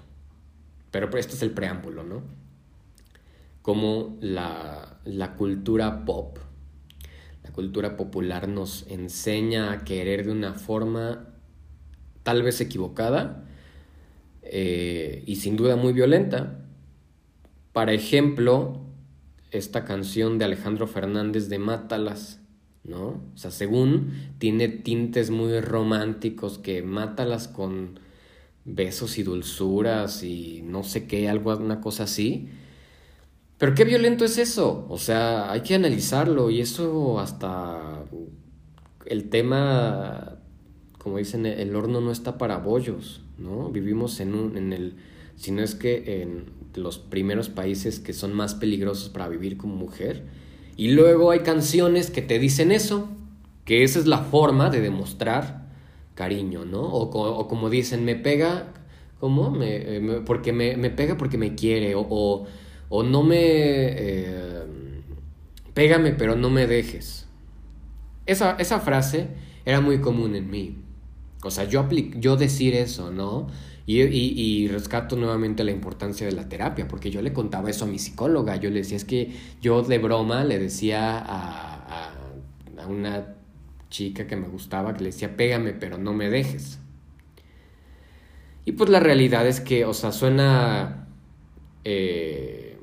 pero 0.91 1.09
este 1.17 1.35
es 1.35 1.43
el 1.43 1.53
preámbulo, 1.53 2.05
¿no? 2.05 2.23
Como 3.63 4.19
la, 4.21 4.99
la 5.05 5.35
cultura 5.35 6.05
pop, 6.05 6.39
la 7.43 7.51
cultura 7.51 7.97
popular 7.97 8.47
nos 8.47 8.87
enseña 8.89 9.73
a 9.73 9.85
querer 9.85 10.27
de 10.27 10.33
una 10.33 10.55
forma 10.55 11.32
tal 12.23 12.43
vez 12.43 12.61
equivocada 12.61 13.45
eh, 14.43 15.23
y 15.27 15.37
sin 15.37 15.57
duda 15.57 15.77
muy 15.77 15.93
violenta. 15.93 16.59
Para 17.73 17.93
ejemplo, 17.93 18.81
esta 19.51 19.85
canción 19.85 20.39
de 20.39 20.45
Alejandro 20.45 20.87
Fernández 20.87 21.49
de 21.49 21.59
Mátalas, 21.59 22.41
¿no? 22.85 23.23
O 23.35 23.37
sea, 23.37 23.51
según 23.51 24.13
tiene 24.39 24.69
tintes 24.69 25.31
muy 25.31 25.61
románticos 25.61 26.59
que 26.59 26.83
Mátalas 26.83 27.49
con 27.49 28.01
besos 28.65 29.19
y 29.19 29.23
dulzuras 29.23 30.23
y 30.23 30.63
no 30.63 30.83
sé 30.83 31.07
qué, 31.07 31.29
algo, 31.29 31.57
una 31.57 31.81
cosa 31.81 32.05
así. 32.05 32.49
Pero 33.59 33.75
qué 33.75 33.85
violento 33.85 34.25
es 34.25 34.39
eso, 34.39 34.87
o 34.89 34.99
sea, 34.99 35.53
hay 35.53 35.61
que 35.61 35.77
analizarlo 35.77 36.51
y 36.51 36.61
eso 36.61 37.21
hasta 37.21 38.05
el 39.07 39.29
tema 39.31 40.42
como 41.03 41.19
dicen, 41.19 41.47
el 41.47 41.75
horno 41.75 42.01
no 42.01 42.13
está 42.13 42.39
para 42.39 42.59
bollos, 42.59 43.23
¿no? 43.37 43.71
Vivimos 43.71 44.21
en, 44.21 44.35
un, 44.35 44.57
en 44.57 44.73
el, 44.73 44.95
si 45.35 45.51
no 45.51 45.61
es 45.61 45.75
que 45.75 46.23
en 46.23 46.45
los 46.77 46.99
primeros 46.99 47.49
países 47.49 47.99
que 47.99 48.13
son 48.13 48.33
más 48.33 48.55
peligrosos 48.55 49.09
para 49.09 49.29
vivir 49.29 49.57
como 49.57 49.75
mujer. 49.75 50.23
Y 50.77 50.93
luego 50.93 51.33
hay 51.33 51.41
canciones 51.41 52.11
que 52.11 52.23
te 52.23 52.39
dicen 52.39 52.71
eso, 52.71 53.09
que 53.65 53.83
esa 53.83 53.99
es 53.99 54.07
la 54.07 54.19
forma 54.19 54.71
de 54.71 54.81
demostrar 54.81 55.67
cariño, 56.15 56.65
¿no? 56.65 56.83
O, 56.83 57.49
como 57.49 57.69
dicen, 57.69 58.05
me 58.05 58.15
pega, 58.15 58.73
¿cómo? 59.19 59.51
Me, 59.51 60.21
porque 60.25 60.53
me, 60.53 60.77
pega 60.91 61.17
porque 61.17 61.37
me 61.37 61.57
quiere, 61.57 61.97
o, 61.97 62.47
o, 62.89 63.03
no 63.03 63.25
me... 63.25 63.39
Eh, 63.41 64.63
pégame 65.75 66.13
pero 66.13 66.37
no 66.37 66.49
me 66.49 66.69
dejes. 66.69 67.27
Esa, 68.25 68.53
esa 68.61 68.79
frase 68.79 69.27
era 69.65 69.81
muy 69.81 70.01
común 70.01 70.37
en 70.37 70.49
mí. 70.49 70.82
O 71.43 71.51
sea, 71.51 71.65
yo, 71.65 71.89
yo 72.17 72.37
decir 72.37 72.75
eso, 72.75 73.11
¿no? 73.11 73.49
Y, 73.85 74.01
y, 74.01 74.69
rescato 74.69 75.17
nuevamente 75.17 75.65
la 75.65 75.73
importancia 75.73 76.25
de 76.25 76.33
la 76.33 76.49
terapia, 76.49 76.87
porque 76.87 77.11
yo 77.11 77.21
le 77.21 77.33
contaba 77.33 77.69
eso 77.69 77.85
a 77.85 77.89
mi 77.89 77.99
psicóloga, 77.99 78.55
yo 78.57 78.71
le 78.71 78.79
decía, 78.79 78.97
es 78.97 79.05
que 79.05 79.33
yo 79.61 79.83
de 79.83 79.99
broma 79.99 80.45
le 80.45 80.61
decía 80.61 81.19
a, 81.19 82.13
a, 82.79 82.87
una 82.87 83.35
chica 83.91 84.29
que 84.29 84.37
me 84.37 84.47
gustaba, 84.47 84.95
que 84.95 85.01
le 85.01 85.07
decía, 85.07 85.37
pégame, 85.37 85.73
pero 85.73 85.99
no 85.99 86.13
me 86.13 86.31
dejes. 86.31 86.79
Y 88.65 88.73
pues 88.73 88.89
la 88.89 89.01
realidad 89.01 89.47
es 89.47 89.61
que, 89.61 89.85
o 89.85 89.95
sea, 89.95 90.13
suena 90.13 91.09
eh, 91.83 92.79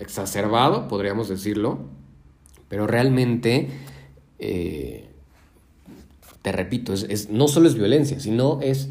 exacerbado, 0.00 0.88
podríamos 0.88 1.28
decirlo, 1.28 1.88
pero 2.68 2.88
realmente... 2.88 3.68
Eh, 4.40 5.05
te 6.46 6.52
repito, 6.52 6.92
es, 6.92 7.28
no 7.28 7.48
solo 7.48 7.66
es 7.66 7.74
violencia, 7.74 8.20
sino 8.20 8.60
es 8.60 8.88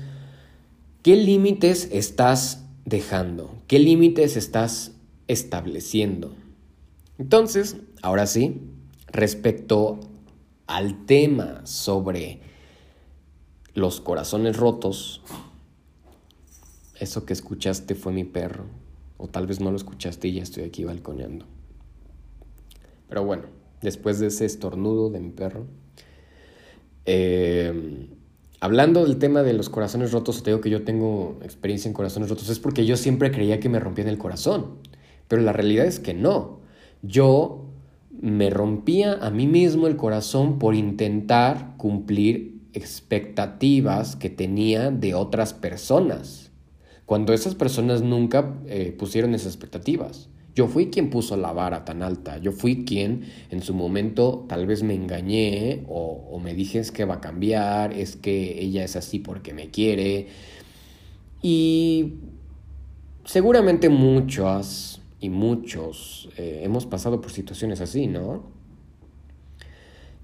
qué 1.04 1.16
límites 1.16 1.88
estás 1.90 2.66
dejando, 2.84 3.56
qué 3.68 3.80
límites 3.80 4.36
estás 4.36 4.92
estableciendo. 5.30 6.34
Entonces, 7.18 7.78
ahora 8.02 8.28
sí, 8.28 8.60
respecto 9.08 10.02
al 10.68 11.06
tema 11.06 11.66
sobre 11.66 12.42
los 13.74 14.02
corazones 14.02 14.58
rotos, 14.58 15.22
eso 17.00 17.26
que 17.26 17.32
escuchaste 17.32 17.96
fue 17.96 18.12
mi 18.12 18.26
perro, 18.26 18.66
o 19.16 19.30
tal 19.30 19.48
vez 19.48 19.62
no 19.62 19.72
lo 19.72 19.78
escuchaste 19.78 20.28
y 20.28 20.34
ya 20.34 20.44
estoy 20.44 20.64
aquí 20.64 20.84
balconeando. 20.84 21.46
Pero 23.08 23.24
bueno, 23.24 23.44
después 23.82 24.20
de 24.20 24.28
ese 24.28 24.44
estornudo 24.44 25.10
de 25.10 25.22
mi 25.22 25.30
perro, 25.30 25.68
eh, 27.06 28.08
hablando 28.60 29.06
del 29.06 29.18
tema 29.18 29.44
de 29.44 29.54
los 29.54 29.70
corazones 29.70 30.12
rotos, 30.12 30.44
te 30.44 30.52
digo 30.52 30.62
que 30.62 30.70
yo 30.70 30.84
tengo 30.84 31.40
experiencia 31.44 31.88
en 31.88 31.94
corazones 31.94 32.30
rotos, 32.30 32.50
es 32.50 32.60
porque 32.60 32.86
yo 32.86 32.98
siempre 32.98 33.32
creía 33.32 33.60
que 33.60 33.70
me 33.70 33.80
rompían 33.80 34.08
el 34.08 34.18
corazón. 34.18 34.78
Pero 35.28 35.42
la 35.42 35.54
realidad 35.54 35.86
es 35.86 36.00
que 36.00 36.14
no. 36.14 36.60
Yo 37.02 37.66
me 38.22 38.50
rompía 38.50 39.14
a 39.22 39.30
mí 39.30 39.48
mismo 39.48 39.88
el 39.88 39.98
corazón 39.98 40.60
por 40.60 40.76
intentar 40.76 41.76
cumplir 41.78 42.56
expectativas 42.74 44.16
que 44.16 44.30
tenía 44.30 44.92
de 44.92 45.14
otras 45.14 45.54
personas, 45.54 46.52
cuando 47.06 47.34
esas 47.34 47.56
personas 47.56 48.02
nunca 48.02 48.56
eh, 48.68 48.96
pusieron 48.98 49.36
esas 49.36 49.54
expectativas. 49.54 50.30
Yo 50.56 50.70
fui 50.70 50.90
quien 50.90 51.10
puso 51.10 51.36
la 51.36 51.52
vara 51.52 51.84
tan 51.84 52.02
alta, 52.02 52.38
yo 52.38 52.54
fui 52.54 52.86
quien 52.86 53.26
en 53.50 53.62
su 53.62 53.74
momento 53.74 54.46
tal 54.48 54.66
vez 54.66 54.84
me 54.84 54.94
engañé 54.96 55.84
o, 55.90 56.40
me 56.42 56.54
dije 56.54 56.80
es 56.80 56.92
que 56.94 57.04
va 57.04 57.16
a 57.16 57.22
cambiar, 57.22 57.92
es 57.92 58.16
que 58.16 58.62
ella 58.62 58.86
es 58.86 58.96
así 58.96 59.20
porque 59.20 59.54
me 59.54 59.70
quiere. 59.70 60.28
Y 61.42 62.14
seguramente 63.26 63.90
muchas 63.90 65.02
y 65.20 65.30
muchos 65.30 66.30
eh, 66.38 66.62
hemos 66.64 66.86
pasado 66.86 67.20
por 67.20 67.32
situaciones 67.32 67.82
así, 67.82 68.08
¿no? 68.08 68.44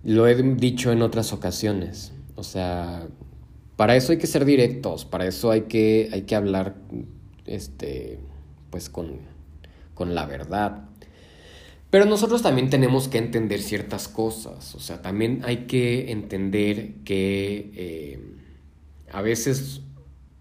Lo 0.06 0.28
he 0.28 0.42
dicho 0.56 0.94
en 0.94 1.02
otras 1.02 1.34
ocasiones, 1.34 2.14
o 2.36 2.44
sea, 2.44 3.08
para 3.76 3.98
eso 3.98 4.14
hay 4.14 4.18
que 4.18 4.28
ser 4.28 4.46
directos, 4.46 5.04
para 5.04 5.28
eso 5.28 5.52
hay 5.52 5.64
que, 5.64 6.10
hay 6.14 6.22
que 6.22 6.36
hablar, 6.36 6.76
este, 7.46 8.18
pues 8.70 8.90
con 8.90 9.31
con 10.02 10.16
la 10.16 10.26
verdad. 10.26 10.90
Pero 11.92 12.06
nosotros 12.06 12.42
también 12.42 12.72
tenemos 12.72 13.08
que 13.08 13.20
entender 13.20 13.62
ciertas 13.62 14.08
cosas, 14.08 14.74
o 14.74 14.80
sea, 14.80 15.04
también 15.04 15.44
hay 15.46 15.68
que 15.68 16.12
entender 16.12 16.96
que 17.06 17.72
eh, 17.76 18.20
a 19.12 19.22
veces 19.22 19.82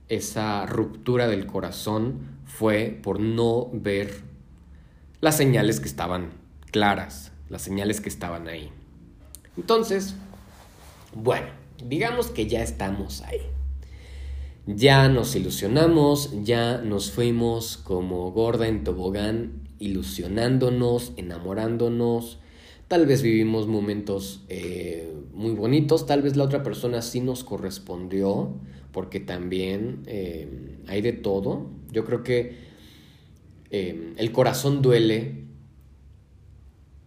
esa 0.09 0.65
ruptura 0.65 1.29
del 1.29 1.45
corazón 1.45 2.39
fue 2.47 2.99
por 3.03 3.21
no 3.21 3.69
ver 3.75 4.23
las 5.21 5.37
señales 5.37 5.79
que 5.79 5.89
estaban 5.89 6.31
claras, 6.71 7.33
las 7.51 7.61
señales 7.61 8.01
que 8.01 8.09
estaban 8.09 8.49
ahí. 8.49 8.71
Entonces, 9.59 10.15
bueno, 11.15 11.49
digamos 11.85 12.29
que 12.29 12.47
ya 12.47 12.63
estamos 12.63 13.21
ahí. 13.21 13.43
Ya 14.77 15.09
nos 15.09 15.35
ilusionamos, 15.35 16.45
ya 16.45 16.79
nos 16.79 17.11
fuimos 17.11 17.77
como 17.77 18.31
gorda 18.31 18.69
en 18.69 18.85
tobogán, 18.85 19.63
ilusionándonos, 19.81 21.13
enamorándonos. 21.17 22.39
Tal 22.87 23.07
vez 23.07 23.23
vivimos 23.23 23.67
momentos 23.67 24.45
eh, 24.49 25.13
muy 25.33 25.53
bonitos, 25.53 26.07
tal 26.07 26.23
vez 26.23 26.37
la 26.37 26.45
otra 26.45 26.63
persona 26.63 27.03
sí 27.03 27.21
nos 27.21 27.43
correspondió, 27.43 28.55
porque 28.93 29.19
también 29.19 30.03
eh, 30.07 30.79
hay 30.87 31.01
de 31.01 31.15
todo. 31.15 31.71
Yo 31.91 32.05
creo 32.05 32.23
que 32.23 32.55
eh, 33.71 34.15
el 34.19 34.31
corazón 34.31 34.83
duele 34.83 35.47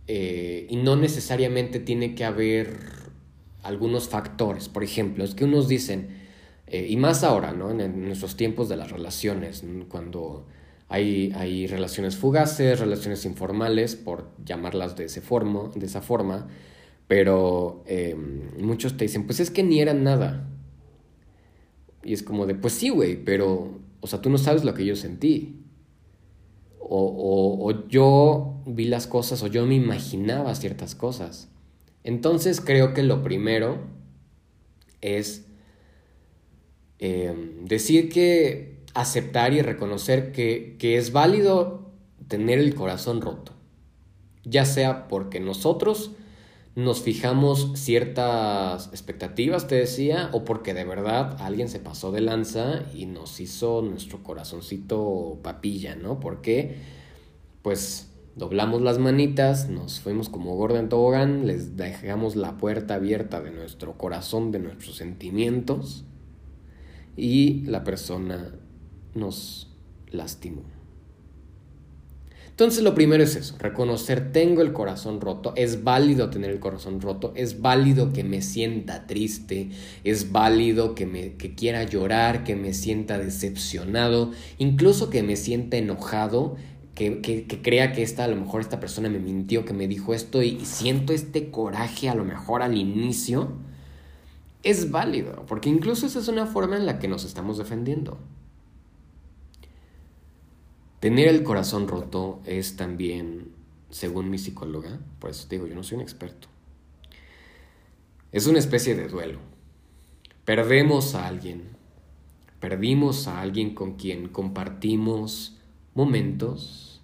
y 0.05 0.75
no 0.75 0.97
necesariamente 0.97 1.79
tiene 1.79 2.13
que 2.13 2.25
haber 2.25 2.77
algunos 3.61 4.09
factores. 4.09 4.67
Por 4.67 4.83
ejemplo, 4.83 5.23
es 5.23 5.33
que 5.33 5.45
unos 5.45 5.69
dicen, 5.69 6.22
eh, 6.67 6.87
y 6.89 6.97
más 6.97 7.23
ahora, 7.23 7.51
¿no? 7.51 7.71
En, 7.71 8.05
nuestros 8.05 8.37
tiempos 8.37 8.69
de 8.69 8.77
las 8.77 8.91
relaciones, 8.91 9.63
cuando 9.89 10.47
hay, 10.87 11.31
hay, 11.35 11.67
relaciones 11.67 12.15
fugaces, 12.15 12.79
relaciones 12.79 13.25
informales, 13.25 13.95
por 13.95 14.29
llamarlas 14.43 14.95
de, 14.95 15.05
ese 15.05 15.21
formo, 15.21 15.71
de 15.75 15.85
esa 15.85 16.01
forma, 16.01 16.47
pero 17.07 17.83
em, 17.85 18.57
muchos 18.59 18.97
te 18.97 19.05
dicen, 19.05 19.25
pues 19.25 19.39
es 19.39 19.51
que 19.51 19.63
ni 19.63 19.81
eran 19.81 20.03
nada. 20.03 20.49
Y 22.03 22.13
es 22.13 22.23
como 22.23 22.45
de, 22.45 22.55
pues 22.55 22.73
sí, 22.73 22.89
güey, 22.89 23.23
pero, 23.23 23.79
o 24.01 24.07
sea, 24.07 24.21
tú 24.21 24.29
no 24.29 24.37
sabes 24.37 24.63
lo 24.63 24.73
que 24.73 24.85
yo 24.85 24.95
sentí. 24.95 25.59
O, 26.79 27.59
o 27.61 27.87
yo 27.87 28.61
vi 28.65 28.85
las 28.85 29.07
cosas 29.07 29.41
o 29.41 29.47
yo 29.47 29.65
me 29.65 29.75
imaginaba 29.75 30.53
ciertas 30.55 30.95
cosas. 30.95 31.49
Entonces 32.03 32.61
creo 32.61 32.93
que 32.93 33.03
lo 33.03 33.23
primero 33.23 33.79
es 35.01 35.45
Em, 36.99 37.65
decir 37.65 38.09
que 38.09 38.77
aceptar 38.93 39.53
y 39.53 39.61
reconocer 39.61 40.31
que, 40.31 40.77
es 40.79 41.11
válido 41.11 41.91
tener 42.27 42.59
el 42.59 42.75
corazón 42.75 43.21
roto. 43.21 43.51
ya 44.45 44.65
sea 44.65 45.07
porque 45.07 45.39
nosotros 45.39 46.11
nos 46.75 47.01
fijamos 47.01 47.71
ciertas 47.75 48.87
expectativas, 48.87 49.67
te 49.67 49.75
decía, 49.75 50.29
o 50.33 50.43
porque 50.43 50.73
de 50.73 50.83
verdad 50.83 51.37
alguien 51.39 51.69
se 51.69 51.79
pasó 51.79 52.11
de 52.11 52.21
lanza 52.21 52.83
y 52.93 53.05
nos 53.05 53.39
hizo 53.39 53.81
nuestro 53.81 54.23
corazoncito 54.23 55.39
papilla, 55.43 55.95
¿no? 55.95 56.19
Porque, 56.19 56.77
pues, 57.61 58.11
doblamos 58.35 58.81
las 58.81 58.97
manitas, 58.97 59.69
nos 59.69 59.99
fuimos 59.99 60.29
como 60.29 60.55
gordo 60.55 60.77
en 60.77 60.89
tobogán, 60.89 61.45
les 61.45 61.77
dejamos 61.77 62.35
la 62.35 62.57
puerta 62.57 62.95
abierta 62.95 63.39
de 63.41 63.51
nuestro 63.51 63.97
corazón, 63.97 64.51
de 64.51 64.59
nuestros 64.59 64.95
sentimientos, 64.95 66.05
y 67.15 67.61
la 67.65 67.83
persona 67.83 68.55
nos 69.15 69.69
lastimó. 70.11 70.63
Entonces 72.53 72.83
lo 72.83 72.93
primero 72.93 73.23
es 73.23 73.35
eso, 73.35 73.55
reconocer 73.57 74.31
tengo 74.31 74.61
el 74.61 74.73
corazón 74.73 75.21
roto, 75.21 75.53
es 75.55 75.83
válido 75.83 76.29
tener 76.29 76.51
el 76.51 76.59
corazón 76.59 77.01
roto, 77.01 77.33
es 77.35 77.61
válido 77.61 78.13
que 78.13 78.23
me 78.23 78.43
sienta 78.43 79.07
triste, 79.07 79.69
es 80.03 80.31
válido 80.31 80.93
que, 80.93 81.07
me, 81.07 81.33
que 81.33 81.55
quiera 81.55 81.83
llorar, 81.83 82.43
que 82.43 82.55
me 82.55 82.73
sienta 82.73 83.17
decepcionado, 83.17 84.33
incluso 84.59 85.09
que 85.09 85.23
me 85.23 85.35
sienta 85.35 85.77
enojado, 85.77 86.55
que, 86.93 87.21
que, 87.21 87.61
crea 87.63 87.91
que 87.91 88.03
esta, 88.03 88.25
a 88.25 88.27
lo 88.27 88.35
mejor 88.35 88.61
esta 88.61 88.79
persona 88.79 89.09
me 89.09 89.17
mintió, 89.17 89.65
que 89.65 89.73
me 89.73 89.87
dijo 89.87 90.13
esto 90.13 90.43
y 90.43 90.63
siento 90.63 91.11
este 91.11 91.49
coraje 91.49 92.07
a 92.07 92.13
lo 92.13 92.23
mejor 92.23 92.61
al 92.61 92.77
inicio, 92.77 93.53
es 94.63 94.91
válido, 94.91 95.45
porque 95.45 95.69
incluso 95.69 96.07
esa 96.07 96.19
es 96.19 96.27
una 96.29 96.45
forma 96.45 96.77
en 96.77 96.85
la 96.85 96.97
que 96.97 97.09
nos 97.09 97.25
estamos 97.25 97.57
defendiendo. 97.57 98.17
Tener 101.01 101.27
el 101.27 101.43
corazón 101.43 101.89
roto 101.89 102.41
es 102.45 102.77
también, 102.77 103.51
según 103.89 104.29
mi 104.29 104.37
psicóloga, 104.37 104.99
pues 105.19 105.49
digo, 105.49 105.67
yo 105.67 105.75
no 105.75 105.83
soy 105.83 105.97
un 105.97 106.01
experto. 106.01 106.47
Es 108.31 108.47
una 108.47 108.59
especie 108.59 108.95
de 108.95 109.09
duelo. 109.09 109.39
Perdemos 110.45 111.13
a 111.13 111.27
alguien. 111.27 111.75
Perdimos 112.61 113.27
a 113.27 113.41
alguien 113.41 113.75
con 113.75 113.95
quien 113.95 114.29
compartimos 114.29 115.59
momentos, 115.93 117.01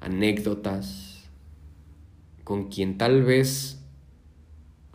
anécdotas, 0.00 1.30
con 2.42 2.68
quien 2.68 2.98
tal 2.98 3.22
vez 3.22 3.85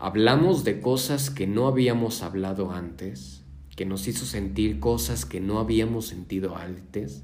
hablamos 0.02 0.64
de 0.64 0.82
cosas 0.82 1.30
que 1.30 1.48
no 1.48 1.68
habíamos 1.68 2.24
hablado 2.24 2.72
antes, 2.72 3.44
que 3.76 3.86
nos 3.86 4.08
hizo 4.08 4.26
sentir 4.26 4.80
cosas 4.80 5.26
que 5.26 5.40
no 5.40 5.60
habíamos 5.60 6.08
sentido 6.08 6.58
antes 6.58 7.24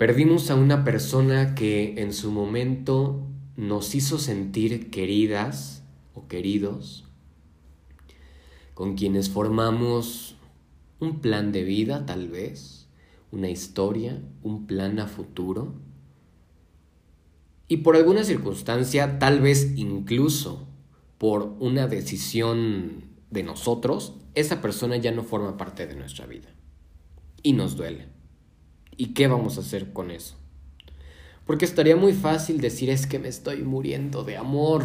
Perdimos 0.00 0.50
a 0.50 0.54
una 0.54 0.82
persona 0.82 1.54
que 1.54 2.00
en 2.00 2.14
su 2.14 2.32
momento 2.32 3.20
nos 3.58 3.94
hizo 3.94 4.16
sentir 4.16 4.88
queridas 4.88 5.84
o 6.14 6.26
queridos, 6.26 7.04
con 8.72 8.94
quienes 8.94 9.28
formamos 9.28 10.36
un 11.00 11.20
plan 11.20 11.52
de 11.52 11.64
vida 11.64 12.06
tal 12.06 12.28
vez, 12.28 12.88
una 13.30 13.50
historia, 13.50 14.22
un 14.42 14.66
plan 14.66 15.00
a 15.00 15.06
futuro. 15.06 15.74
Y 17.70 17.76
por 17.78 17.94
alguna 17.94 18.24
circunstancia, 18.24 19.20
tal 19.20 19.38
vez 19.38 19.74
incluso 19.76 20.66
por 21.18 21.54
una 21.60 21.86
decisión 21.86 23.04
de 23.30 23.44
nosotros, 23.44 24.16
esa 24.34 24.60
persona 24.60 24.96
ya 24.96 25.12
no 25.12 25.22
forma 25.22 25.56
parte 25.56 25.86
de 25.86 25.94
nuestra 25.94 26.26
vida. 26.26 26.48
Y 27.44 27.52
nos 27.52 27.76
duele. 27.76 28.08
¿Y 28.96 29.14
qué 29.14 29.28
vamos 29.28 29.56
a 29.56 29.60
hacer 29.60 29.92
con 29.92 30.10
eso? 30.10 30.34
Porque 31.46 31.64
estaría 31.64 31.94
muy 31.94 32.12
fácil 32.12 32.60
decir 32.60 32.90
es 32.90 33.06
que 33.06 33.20
me 33.20 33.28
estoy 33.28 33.62
muriendo 33.62 34.24
de 34.24 34.36
amor. 34.36 34.82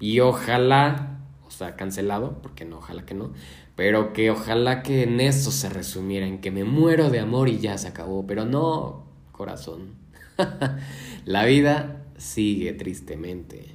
Y 0.00 0.20
ojalá, 0.20 1.20
o 1.46 1.50
sea, 1.50 1.76
cancelado, 1.76 2.40
porque 2.40 2.64
no, 2.64 2.78
ojalá 2.78 3.04
que 3.04 3.12
no, 3.12 3.34
pero 3.76 4.14
que 4.14 4.30
ojalá 4.30 4.82
que 4.82 5.02
en 5.02 5.20
eso 5.20 5.50
se 5.50 5.68
resumiera, 5.68 6.26
en 6.26 6.40
que 6.40 6.50
me 6.50 6.64
muero 6.64 7.10
de 7.10 7.20
amor 7.20 7.50
y 7.50 7.58
ya 7.58 7.76
se 7.76 7.88
acabó. 7.88 8.26
Pero 8.26 8.46
no, 8.46 9.04
corazón. 9.30 10.01
La 11.24 11.44
vida 11.44 12.04
sigue 12.16 12.72
tristemente. 12.72 13.66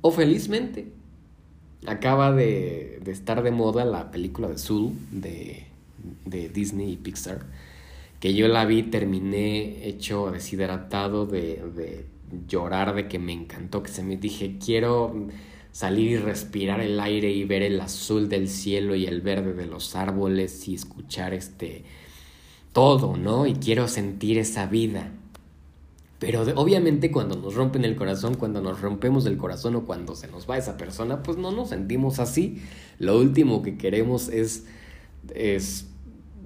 O 0.00 0.10
felizmente. 0.10 0.92
Acaba 1.86 2.32
de, 2.32 3.00
de 3.04 3.12
estar 3.12 3.42
de 3.42 3.50
moda 3.50 3.84
la 3.84 4.10
película 4.10 4.48
de 4.48 4.58
Soul 4.58 4.94
de, 5.12 5.66
de 6.24 6.48
Disney 6.48 6.92
y 6.92 6.96
Pixar 6.96 7.46
que 8.20 8.34
yo 8.34 8.48
la 8.48 8.64
vi, 8.64 8.82
terminé 8.82 9.86
hecho 9.86 10.30
deshidratado 10.30 11.26
de, 11.26 11.62
de 11.74 12.06
llorar, 12.48 12.94
de 12.94 13.08
que 13.08 13.18
me 13.18 13.32
encantó, 13.32 13.82
que 13.82 13.90
se 13.90 14.02
me 14.02 14.16
dije, 14.16 14.56
quiero 14.58 15.28
salir 15.72 16.12
y 16.12 16.16
respirar 16.16 16.80
el 16.80 16.98
aire 16.98 17.30
y 17.30 17.44
ver 17.44 17.62
el 17.62 17.80
azul 17.80 18.28
del 18.28 18.48
cielo 18.48 18.94
y 18.94 19.06
el 19.06 19.20
verde 19.20 19.52
de 19.52 19.66
los 19.66 19.94
árboles 19.94 20.66
y 20.68 20.74
escuchar 20.74 21.34
este 21.34 21.84
todo, 22.72 23.16
¿no? 23.16 23.46
Y 23.46 23.54
quiero 23.54 23.88
sentir 23.88 24.38
esa 24.38 24.66
vida. 24.66 25.12
Pero 26.18 26.42
obviamente 26.54 27.10
cuando 27.10 27.36
nos 27.36 27.54
rompen 27.54 27.84
el 27.84 27.94
corazón, 27.94 28.34
cuando 28.34 28.62
nos 28.62 28.80
rompemos 28.80 29.26
el 29.26 29.36
corazón 29.36 29.76
o 29.76 29.84
cuando 29.84 30.14
se 30.14 30.28
nos 30.28 30.48
va 30.48 30.56
esa 30.56 30.76
persona, 30.76 31.22
pues 31.22 31.36
no 31.36 31.52
nos 31.52 31.68
sentimos 31.70 32.18
así. 32.18 32.62
Lo 32.98 33.18
último 33.18 33.62
que 33.62 33.76
queremos 33.76 34.28
es, 34.28 34.64
es 35.34 35.88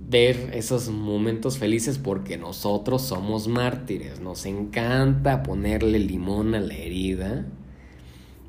ver 0.08 0.50
esos 0.54 0.88
momentos 0.88 1.58
felices 1.58 1.98
porque 1.98 2.36
nosotros 2.36 3.02
somos 3.02 3.46
mártires, 3.46 4.18
nos 4.20 4.44
encanta 4.44 5.44
ponerle 5.44 6.00
limón 6.00 6.56
a 6.56 6.60
la 6.60 6.74
herida 6.74 7.46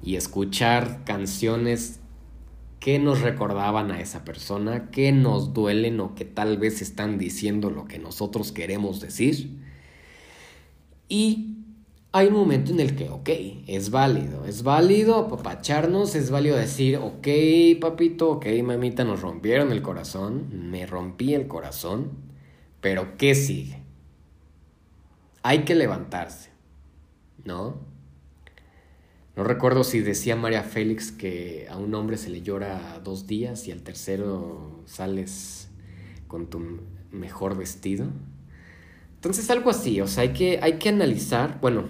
y 0.03 0.15
escuchar 0.15 1.03
canciones 1.05 1.99
que 2.79 2.97
nos 2.97 3.21
recordaban 3.21 3.91
a 3.91 4.01
esa 4.01 4.25
persona, 4.25 4.89
que 4.89 5.11
nos 5.11 5.53
duelen 5.53 5.99
o 5.99 6.15
que 6.15 6.25
tal 6.25 6.57
vez 6.57 6.81
están 6.81 7.19
diciendo 7.19 7.69
lo 7.69 7.85
que 7.85 7.99
nosotros 7.99 8.51
queremos 8.51 8.99
decir. 8.99 9.60
Y 11.11 11.57
hay 12.13 12.27
un 12.27 12.35
momento 12.35 12.71
en 12.71 12.79
el 12.79 12.95
que, 12.95 13.09
ok, 13.09 13.29
es 13.67 13.89
válido, 13.91 14.45
es 14.45 14.63
válido 14.63 15.15
apapacharnos, 15.17 16.15
es 16.15 16.31
válido 16.31 16.55
decir, 16.55 16.95
ok, 16.95 17.27
papito, 17.81 18.31
ok, 18.31 18.45
mamita, 18.63 19.03
nos 19.03 19.21
rompieron 19.21 19.73
el 19.73 19.81
corazón, 19.81 20.69
me 20.71 20.85
rompí 20.85 21.33
el 21.33 21.49
corazón, 21.49 22.11
pero 22.79 23.17
¿qué 23.17 23.35
sigue? 23.35 23.83
Hay 25.43 25.65
que 25.65 25.75
levantarse, 25.75 26.51
¿no? 27.43 27.75
No 29.35 29.43
recuerdo 29.43 29.83
si 29.83 29.99
decía 29.99 30.37
María 30.37 30.63
Félix 30.63 31.11
que 31.11 31.67
a 31.69 31.75
un 31.75 31.93
hombre 31.93 32.15
se 32.15 32.29
le 32.29 32.41
llora 32.41 33.01
dos 33.03 33.27
días 33.27 33.67
y 33.67 33.73
al 33.73 33.81
tercero 33.81 34.79
sales 34.85 35.67
con 36.29 36.49
tu 36.49 36.79
mejor 37.11 37.57
vestido. 37.57 38.05
Entonces 39.21 39.51
algo 39.51 39.69
así, 39.69 40.01
o 40.01 40.07
sea, 40.07 40.23
hay 40.23 40.33
que, 40.33 40.59
hay 40.63 40.79
que 40.79 40.89
analizar, 40.89 41.59
bueno, 41.61 41.89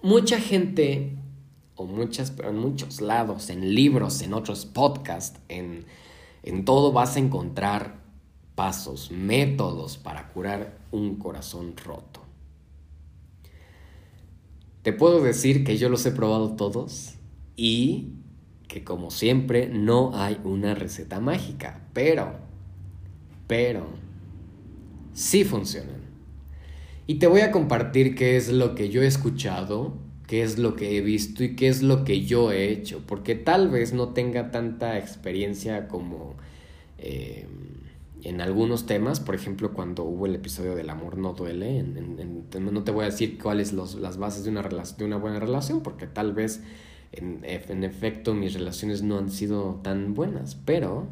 mucha 0.00 0.38
gente, 0.38 1.16
o 1.74 1.86
muchas, 1.86 2.34
en 2.38 2.56
muchos 2.56 3.00
lados, 3.00 3.50
en 3.50 3.74
libros, 3.74 4.22
en 4.22 4.32
otros 4.32 4.64
podcasts, 4.64 5.40
en, 5.48 5.86
en 6.44 6.64
todo 6.64 6.92
vas 6.92 7.16
a 7.16 7.18
encontrar 7.18 7.96
pasos, 8.54 9.10
métodos 9.10 9.98
para 9.98 10.28
curar 10.28 10.78
un 10.92 11.16
corazón 11.16 11.74
roto. 11.76 12.20
Te 14.82 14.92
puedo 14.92 15.20
decir 15.20 15.64
que 15.64 15.78
yo 15.78 15.88
los 15.88 16.06
he 16.06 16.12
probado 16.12 16.54
todos 16.54 17.14
y 17.56 18.12
que 18.68 18.84
como 18.84 19.10
siempre 19.10 19.68
no 19.68 20.12
hay 20.14 20.38
una 20.44 20.76
receta 20.76 21.18
mágica, 21.18 21.88
pero, 21.92 22.36
pero, 23.48 24.07
sí 25.12 25.44
funcionan. 25.44 26.02
Y 27.06 27.14
te 27.14 27.26
voy 27.26 27.40
a 27.40 27.50
compartir 27.50 28.14
qué 28.14 28.36
es 28.36 28.50
lo 28.50 28.74
que 28.74 28.90
yo 28.90 29.02
he 29.02 29.06
escuchado, 29.06 29.94
qué 30.26 30.42
es 30.42 30.58
lo 30.58 30.76
que 30.76 30.96
he 30.96 31.00
visto 31.00 31.42
y 31.42 31.56
qué 31.56 31.68
es 31.68 31.82
lo 31.82 32.04
que 32.04 32.24
yo 32.26 32.52
he 32.52 32.70
hecho, 32.70 33.02
porque 33.06 33.34
tal 33.34 33.70
vez 33.70 33.94
no 33.94 34.10
tenga 34.10 34.50
tanta 34.50 34.98
experiencia 34.98 35.88
como 35.88 36.36
eh, 36.98 37.46
en 38.22 38.40
algunos 38.42 38.84
temas, 38.84 39.20
por 39.20 39.34
ejemplo 39.34 39.72
cuando 39.72 40.04
hubo 40.04 40.26
el 40.26 40.34
episodio 40.34 40.74
del 40.74 40.90
amor 40.90 41.16
no 41.16 41.32
duele, 41.32 41.82
no 41.82 42.84
te 42.84 42.90
voy 42.90 43.04
a 43.04 43.06
decir 43.06 43.38
cuáles 43.38 43.68
son 43.68 44.02
las 44.02 44.18
bases 44.18 44.44
de 44.44 44.50
una, 44.50 44.62
de 44.62 45.04
una 45.04 45.16
buena 45.16 45.40
relación, 45.40 45.82
porque 45.82 46.06
tal 46.06 46.34
vez 46.34 46.62
en, 47.12 47.40
en 47.44 47.84
efecto 47.84 48.34
mis 48.34 48.52
relaciones 48.52 49.02
no 49.02 49.16
han 49.16 49.30
sido 49.30 49.80
tan 49.82 50.12
buenas, 50.12 50.56
pero 50.66 51.08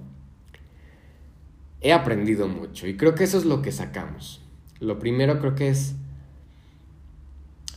he 1.87 1.93
aprendido 1.93 2.49
mucho 2.49 2.89
y 2.89 2.97
creo 2.97 3.15
que 3.15 3.25
eso 3.25 3.39
es 3.39 3.45
lo 3.45 3.63
que 3.63 3.71
sacamos. 3.71 4.43
Lo 4.81 4.99
primero 4.99 5.39
creo 5.39 5.55
que 5.55 5.69
es... 5.69 5.95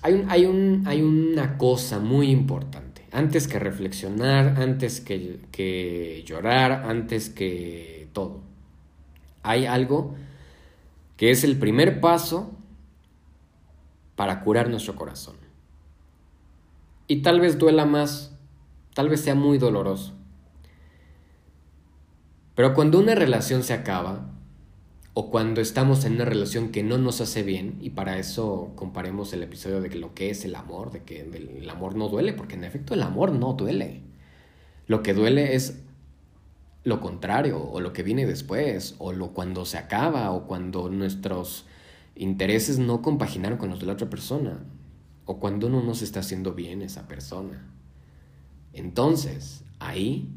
Hay, 0.02 0.14
un, 0.14 0.30
hay, 0.30 0.46
un, 0.46 0.84
hay 0.88 1.02
una 1.02 1.58
cosa 1.58 2.00
muy 2.00 2.32
importante. 2.32 3.06
Antes 3.12 3.48
que 3.48 3.60
reflexionar, 3.60 4.60
antes 4.60 5.00
que, 5.00 5.42
que 5.52 6.24
llorar, 6.26 6.86
antes 6.88 7.30
que 7.30 8.08
todo. 8.14 8.42
Hay 9.44 9.66
algo 9.66 10.16
que 11.16 11.30
es 11.30 11.44
el 11.44 11.58
primer 11.58 12.00
paso 12.00 12.52
para 14.16 14.42
curar 14.42 14.70
nuestro 14.70 14.96
corazón. 14.96 15.36
Y 17.08 17.22
tal 17.22 17.40
vez 17.40 17.60
duela 17.60 17.86
más, 17.86 18.36
tal 18.94 19.10
vez 19.10 19.22
sea 19.22 19.36
muy 19.36 19.60
doloroso. 19.60 20.19
Pero 22.60 22.74
cuando 22.74 23.00
una 23.00 23.16
relación 23.16 23.64
se 23.64 23.72
acaba, 23.72 24.34
o 25.14 25.32
cuando 25.32 25.62
estamos 25.62 26.04
en 26.04 26.16
una 26.16 26.26
relación 26.26 26.74
que 26.74 26.84
no 26.84 26.98
nos 26.98 27.22
hace 27.22 27.42
bien, 27.42 27.78
y 27.80 27.92
para 27.92 28.18
eso 28.18 28.74
comparemos 28.76 29.32
el 29.32 29.44
episodio 29.44 29.80
de 29.80 29.96
lo 29.96 30.14
que 30.14 30.30
es 30.30 30.44
el 30.44 30.56
amor, 30.56 30.92
de 30.92 31.04
que 31.04 31.22
el 31.22 31.70
amor 31.70 31.96
no 31.96 32.10
duele, 32.10 32.34
porque 32.34 32.56
en 32.56 32.66
efecto 32.66 32.94
el 32.94 33.02
amor 33.02 33.32
no 33.32 33.54
duele. 33.54 34.02
Lo 34.88 35.04
que 35.04 35.14
duele 35.14 35.56
es 35.56 35.84
lo 36.84 37.00
contrario, 37.00 37.64
o 37.64 37.80
lo 37.80 37.94
que 37.94 38.04
viene 38.04 38.26
después, 38.26 38.96
o 38.98 39.14
lo 39.14 39.32
cuando 39.32 39.64
se 39.64 39.78
acaba, 39.78 40.30
o 40.32 40.46
cuando 40.46 40.90
nuestros 40.90 41.66
intereses 42.16 42.78
no 42.78 43.02
compaginaron 43.02 43.58
con 43.58 43.70
los 43.70 43.80
de 43.80 43.86
la 43.86 43.94
otra 43.94 44.10
persona, 44.10 44.66
o 45.24 45.40
cuando 45.40 45.70
no 45.70 45.82
nos 45.82 46.02
está 46.02 46.20
haciendo 46.20 46.56
bien 46.56 46.82
esa 46.82 47.08
persona. 47.08 47.72
Entonces, 48.74 49.64
ahí 49.80 50.28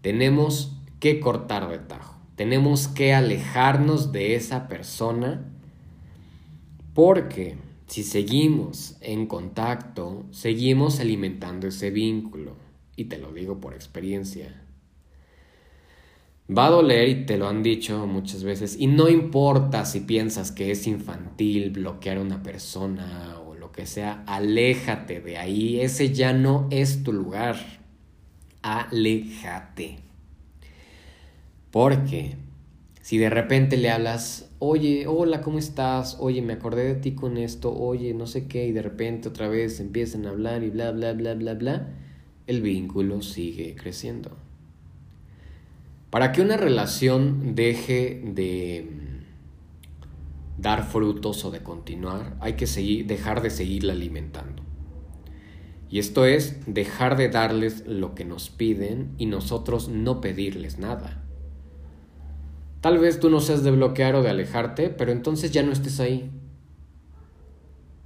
tenemos 0.00 0.75
que 1.00 1.20
cortar 1.20 1.68
de 1.68 1.78
tajo, 1.78 2.20
tenemos 2.36 2.88
que 2.88 3.14
alejarnos 3.14 4.12
de 4.12 4.34
esa 4.34 4.68
persona, 4.68 5.44
porque 6.94 7.56
si 7.86 8.02
seguimos 8.02 8.96
en 9.00 9.26
contacto, 9.26 10.24
seguimos 10.32 11.00
alimentando 11.00 11.66
ese 11.68 11.90
vínculo, 11.90 12.56
y 12.96 13.04
te 13.04 13.18
lo 13.18 13.32
digo 13.32 13.60
por 13.60 13.74
experiencia. 13.74 14.62
Va 16.48 16.66
a 16.66 16.70
doler 16.70 17.08
y 17.08 17.26
te 17.26 17.38
lo 17.38 17.48
han 17.48 17.62
dicho 17.62 18.06
muchas 18.06 18.44
veces. 18.44 18.76
Y 18.78 18.86
no 18.86 19.08
importa 19.08 19.84
si 19.84 20.00
piensas 20.00 20.52
que 20.52 20.70
es 20.70 20.86
infantil 20.86 21.70
bloquear 21.70 22.18
a 22.18 22.22
una 22.22 22.42
persona 22.42 23.40
o 23.44 23.54
lo 23.56 23.72
que 23.72 23.84
sea, 23.86 24.22
aléjate 24.26 25.20
de 25.20 25.38
ahí. 25.38 25.80
Ese 25.80 26.14
ya 26.14 26.32
no 26.32 26.68
es 26.70 27.02
tu 27.02 27.12
lugar. 27.12 27.56
Aléjate. 28.62 30.05
Porque 31.76 32.36
si 33.02 33.18
de 33.18 33.28
repente 33.28 33.76
le 33.76 33.90
hablas, 33.90 34.50
oye, 34.60 35.06
hola, 35.06 35.42
¿cómo 35.42 35.58
estás? 35.58 36.16
Oye, 36.18 36.40
me 36.40 36.54
acordé 36.54 36.84
de 36.84 36.94
ti 36.94 37.14
con 37.14 37.36
esto, 37.36 37.70
oye, 37.70 38.14
no 38.14 38.26
sé 38.26 38.46
qué, 38.46 38.66
y 38.66 38.72
de 38.72 38.80
repente 38.80 39.28
otra 39.28 39.48
vez 39.48 39.78
empiezan 39.78 40.24
a 40.24 40.30
hablar 40.30 40.62
y 40.62 40.70
bla, 40.70 40.92
bla, 40.92 41.12
bla, 41.12 41.34
bla, 41.34 41.52
bla, 41.52 41.88
el 42.46 42.62
vínculo 42.62 43.20
sigue 43.20 43.74
creciendo. 43.74 44.38
Para 46.08 46.32
que 46.32 46.40
una 46.40 46.56
relación 46.56 47.54
deje 47.54 48.22
de 48.24 48.88
mm, 48.90 50.62
dar 50.62 50.82
frutos 50.84 51.44
o 51.44 51.50
de 51.50 51.62
continuar, 51.62 52.38
hay 52.40 52.54
que 52.54 52.64
dejar 53.04 53.42
de 53.42 53.50
seguirla 53.50 53.92
alimentando. 53.92 54.62
Y 55.90 55.98
esto 55.98 56.24
es 56.24 56.56
dejar 56.66 57.18
de 57.18 57.28
darles 57.28 57.86
lo 57.86 58.14
que 58.14 58.24
nos 58.24 58.48
piden 58.48 59.12
y 59.18 59.26
nosotros 59.26 59.90
no 59.90 60.22
pedirles 60.22 60.78
nada. 60.78 61.25
Tal 62.86 62.98
vez 62.98 63.18
tú 63.18 63.30
no 63.30 63.40
seas 63.40 63.64
de 63.64 63.72
bloquear 63.72 64.14
o 64.14 64.22
de 64.22 64.30
alejarte, 64.30 64.90
pero 64.90 65.10
entonces 65.10 65.50
ya 65.50 65.64
no 65.64 65.72
estés 65.72 65.98
ahí. 65.98 66.30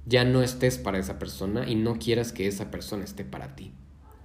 Ya 0.07 0.25
no 0.25 0.41
estés 0.41 0.79
para 0.79 0.97
esa 0.97 1.19
persona 1.19 1.69
y 1.69 1.75
no 1.75 1.99
quieras 1.99 2.31
que 2.31 2.47
esa 2.47 2.71
persona 2.71 3.03
esté 3.03 3.23
para 3.23 3.55
ti. 3.55 3.75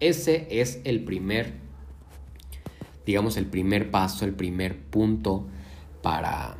Ese 0.00 0.48
es 0.50 0.80
el 0.84 1.04
primer 1.04 1.52
digamos, 3.04 3.36
el 3.36 3.44
primer 3.44 3.90
paso, 3.90 4.24
el 4.24 4.32
primer 4.32 4.80
punto 4.80 5.46
para, 6.00 6.56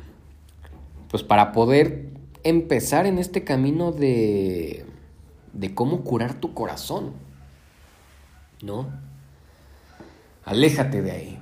pues 1.09 1.23
para 1.23 1.51
poder 1.51 2.11
empezar 2.43 3.07
en 3.07 3.17
este 3.17 3.43
camino 3.43 3.91
de, 3.91 4.85
de 5.53 5.73
cómo 5.73 6.03
curar 6.03 6.35
tu 6.35 6.53
corazón, 6.53 7.13
¿no? 8.61 8.91
Aléjate 10.45 11.01
de 11.01 11.11
ahí. 11.11 11.39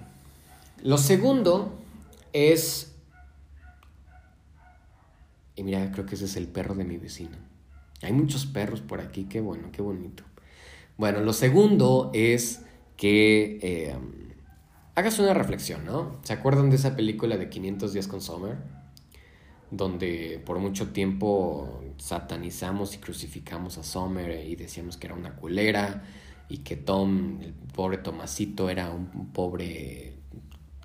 Lo 0.81 0.97
segundo 0.97 1.83
es... 2.35 2.93
Y 5.55 5.63
mira, 5.63 5.89
creo 5.91 6.05
que 6.05 6.15
ese 6.15 6.25
es 6.25 6.35
el 6.35 6.47
perro 6.47 6.75
de 6.75 6.83
mi 6.83 6.97
vecino. 6.97 7.37
Hay 8.01 8.11
muchos 8.11 8.45
perros 8.45 8.81
por 8.81 8.99
aquí, 8.99 9.23
qué 9.23 9.39
bueno, 9.39 9.69
qué 9.71 9.81
bonito. 9.81 10.23
Bueno, 10.97 11.21
lo 11.21 11.31
segundo 11.31 12.11
es 12.13 12.61
que 12.97 13.59
eh, 13.61 13.95
hagas 14.95 15.17
una 15.19 15.33
reflexión, 15.33 15.85
¿no? 15.85 16.19
¿Se 16.23 16.33
acuerdan 16.33 16.69
de 16.69 16.75
esa 16.75 16.95
película 16.95 17.37
de 17.37 17.49
500 17.49 17.93
días 17.93 18.07
con 18.07 18.21
Summer? 18.21 18.57
Donde 19.71 20.41
por 20.45 20.59
mucho 20.59 20.89
tiempo 20.89 21.81
satanizamos 21.97 22.95
y 22.95 22.97
crucificamos 22.97 23.77
a 23.77 23.83
Summer 23.83 24.45
y 24.45 24.55
decíamos 24.55 24.97
que 24.97 25.07
era 25.07 25.15
una 25.15 25.35
culera 25.35 26.03
y 26.49 26.59
que 26.59 26.75
Tom, 26.75 27.41
el 27.41 27.53
pobre 27.53 27.97
Tomasito, 27.97 28.69
era 28.69 28.91
un, 28.91 29.31
pobre 29.33 30.13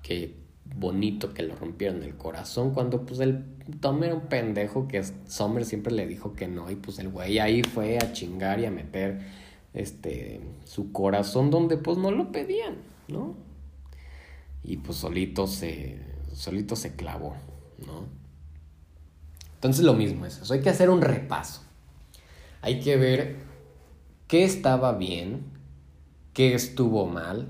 que 0.01 0.40
bonito 0.75 1.33
que 1.33 1.43
lo 1.43 1.55
rompieron 1.55 2.03
el 2.03 2.15
corazón 2.15 2.73
cuando 2.73 3.05
pues 3.05 3.19
el 3.19 3.43
Tom 3.79 4.01
un 4.01 4.21
pendejo 4.21 4.87
que 4.87 5.03
Summer 5.27 5.65
siempre 5.65 5.93
le 5.93 6.07
dijo 6.07 6.33
que 6.33 6.47
no 6.47 6.69
y 6.71 6.75
pues 6.75 6.99
el 6.99 7.09
güey 7.09 7.39
ahí 7.39 7.63
fue 7.63 7.97
a 7.97 8.13
chingar 8.13 8.59
y 8.59 8.65
a 8.65 8.71
meter 8.71 9.21
este 9.73 10.41
su 10.65 10.91
corazón 10.91 11.49
donde 11.49 11.77
pues 11.77 11.97
no 11.97 12.11
lo 12.11 12.31
pedían, 12.31 12.77
¿no? 13.07 13.35
y 14.63 14.77
pues 14.77 14.97
solito 14.97 15.47
se, 15.47 15.99
solito 16.33 16.75
se 16.75 16.95
clavó, 16.95 17.35
¿no? 17.85 18.05
Entonces 19.55 19.83
lo 19.83 19.93
mismo 19.93 20.25
es 20.25 20.39
eso, 20.39 20.53
hay 20.53 20.61
que 20.61 20.69
hacer 20.69 20.89
un 20.89 21.01
repaso. 21.01 21.61
Hay 22.61 22.79
que 22.79 22.95
ver 22.95 23.37
qué 24.27 24.43
estaba 24.43 24.93
bien, 24.93 25.43
qué 26.33 26.53
estuvo 26.53 27.07
mal, 27.07 27.47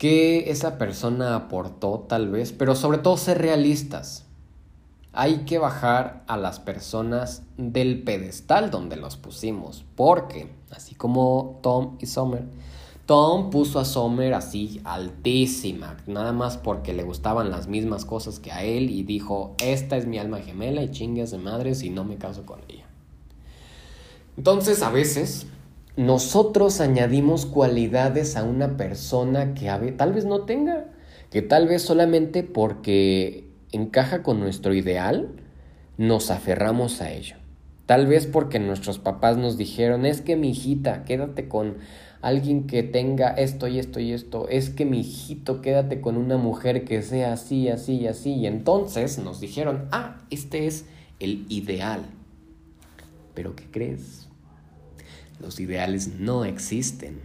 qué 0.00 0.50
esa 0.50 0.78
persona 0.78 1.36
aportó 1.36 2.06
tal 2.08 2.30
vez, 2.30 2.52
pero 2.52 2.74
sobre 2.74 2.96
todo 2.96 3.18
ser 3.18 3.36
realistas. 3.36 4.24
Hay 5.12 5.44
que 5.44 5.58
bajar 5.58 6.24
a 6.26 6.38
las 6.38 6.58
personas 6.58 7.42
del 7.58 8.02
pedestal 8.02 8.70
donde 8.70 8.96
los 8.96 9.18
pusimos, 9.18 9.84
porque 9.96 10.50
así 10.70 10.94
como 10.94 11.58
Tom 11.62 11.98
y 12.00 12.06
Summer, 12.06 12.44
Tom 13.04 13.50
puso 13.50 13.78
a 13.78 13.84
Summer 13.84 14.32
así 14.32 14.80
altísima, 14.84 15.98
nada 16.06 16.32
más 16.32 16.56
porque 16.56 16.94
le 16.94 17.02
gustaban 17.02 17.50
las 17.50 17.66
mismas 17.66 18.06
cosas 18.06 18.40
que 18.40 18.52
a 18.52 18.64
él 18.64 18.88
y 18.88 19.02
dijo, 19.02 19.54
esta 19.58 19.98
es 19.98 20.06
mi 20.06 20.16
alma 20.16 20.38
gemela 20.38 20.82
y 20.82 20.90
chingas 20.90 21.30
de 21.30 21.38
madre 21.38 21.74
si 21.74 21.90
no 21.90 22.04
me 22.04 22.16
caso 22.16 22.46
con 22.46 22.60
ella. 22.68 22.86
Entonces 24.38 24.82
a 24.82 24.88
veces 24.88 25.46
nosotros 25.96 26.80
añadimos 26.80 27.46
cualidades 27.46 28.36
a 28.36 28.44
una 28.44 28.76
persona 28.76 29.54
que 29.54 29.92
tal 29.92 30.12
vez 30.12 30.24
no 30.24 30.42
tenga, 30.42 30.86
que 31.30 31.42
tal 31.42 31.68
vez 31.68 31.82
solamente 31.82 32.42
porque 32.42 33.48
encaja 33.72 34.22
con 34.22 34.40
nuestro 34.40 34.74
ideal, 34.74 35.28
nos 35.98 36.30
aferramos 36.30 37.00
a 37.00 37.12
ello. 37.12 37.36
Tal 37.86 38.06
vez 38.06 38.26
porque 38.26 38.60
nuestros 38.60 38.98
papás 38.98 39.36
nos 39.36 39.56
dijeron, 39.58 40.06
es 40.06 40.20
que 40.20 40.36
mi 40.36 40.50
hijita, 40.50 41.04
quédate 41.04 41.48
con 41.48 41.78
alguien 42.22 42.66
que 42.66 42.82
tenga 42.82 43.30
esto 43.30 43.66
y 43.66 43.78
esto 43.78 43.98
y 43.98 44.12
esto, 44.12 44.48
es 44.48 44.70
que 44.70 44.84
mi 44.84 45.00
hijito 45.00 45.60
quédate 45.60 46.00
con 46.00 46.16
una 46.16 46.36
mujer 46.36 46.84
que 46.84 47.02
sea 47.02 47.32
así, 47.32 47.68
así 47.68 47.96
y 47.96 48.06
así. 48.06 48.32
Y 48.34 48.46
entonces 48.46 49.18
nos 49.18 49.40
dijeron, 49.40 49.88
ah, 49.90 50.18
este 50.30 50.66
es 50.66 50.86
el 51.18 51.46
ideal. 51.48 52.02
Pero 53.34 53.56
¿qué 53.56 53.64
crees? 53.70 54.29
Los 55.40 55.60
ideales 55.60 56.08
no 56.18 56.44
existen. 56.44 57.20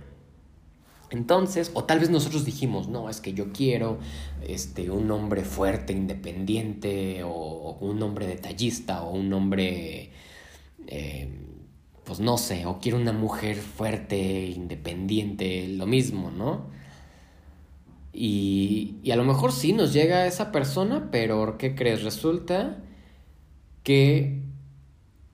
Entonces, 1.11 1.71
o 1.73 1.83
tal 1.83 1.99
vez 1.99 2.09
nosotros 2.09 2.45
dijimos, 2.45 2.87
no, 2.87 3.09
es 3.09 3.21
que 3.21 3.33
yo 3.33 3.53
quiero 3.53 3.99
este, 4.47 4.89
un 4.89 5.11
hombre 5.11 5.43
fuerte, 5.43 5.93
independiente, 5.93 7.21
o, 7.23 7.77
un 7.79 8.01
hombre 8.01 8.27
detallista, 8.27 9.03
o 9.03 9.13
un 9.13 9.31
hombre 9.31 10.11
eh, 10.87 11.29
pues 12.05 12.19
no 12.19 12.37
sé, 12.37 12.65
o 12.65 12.79
quiero 12.79 12.97
una 12.99 13.11
mujer 13.11 13.57
fuerte, 13.57 14.45
independiente, 14.45 15.67
lo 15.67 15.87
mismo, 15.87 16.31
¿no? 16.31 16.67
Y, 18.13 18.97
y 19.03 19.11
a 19.11 19.15
lo 19.15 19.25
mejor 19.25 19.51
sí 19.51 19.73
nos 19.73 19.91
llega 19.91 20.27
esa 20.27 20.51
persona, 20.51 21.09
pero 21.11 21.57
¿qué 21.57 21.75
crees? 21.75 22.03
Resulta 22.03 22.77
que 23.83 24.43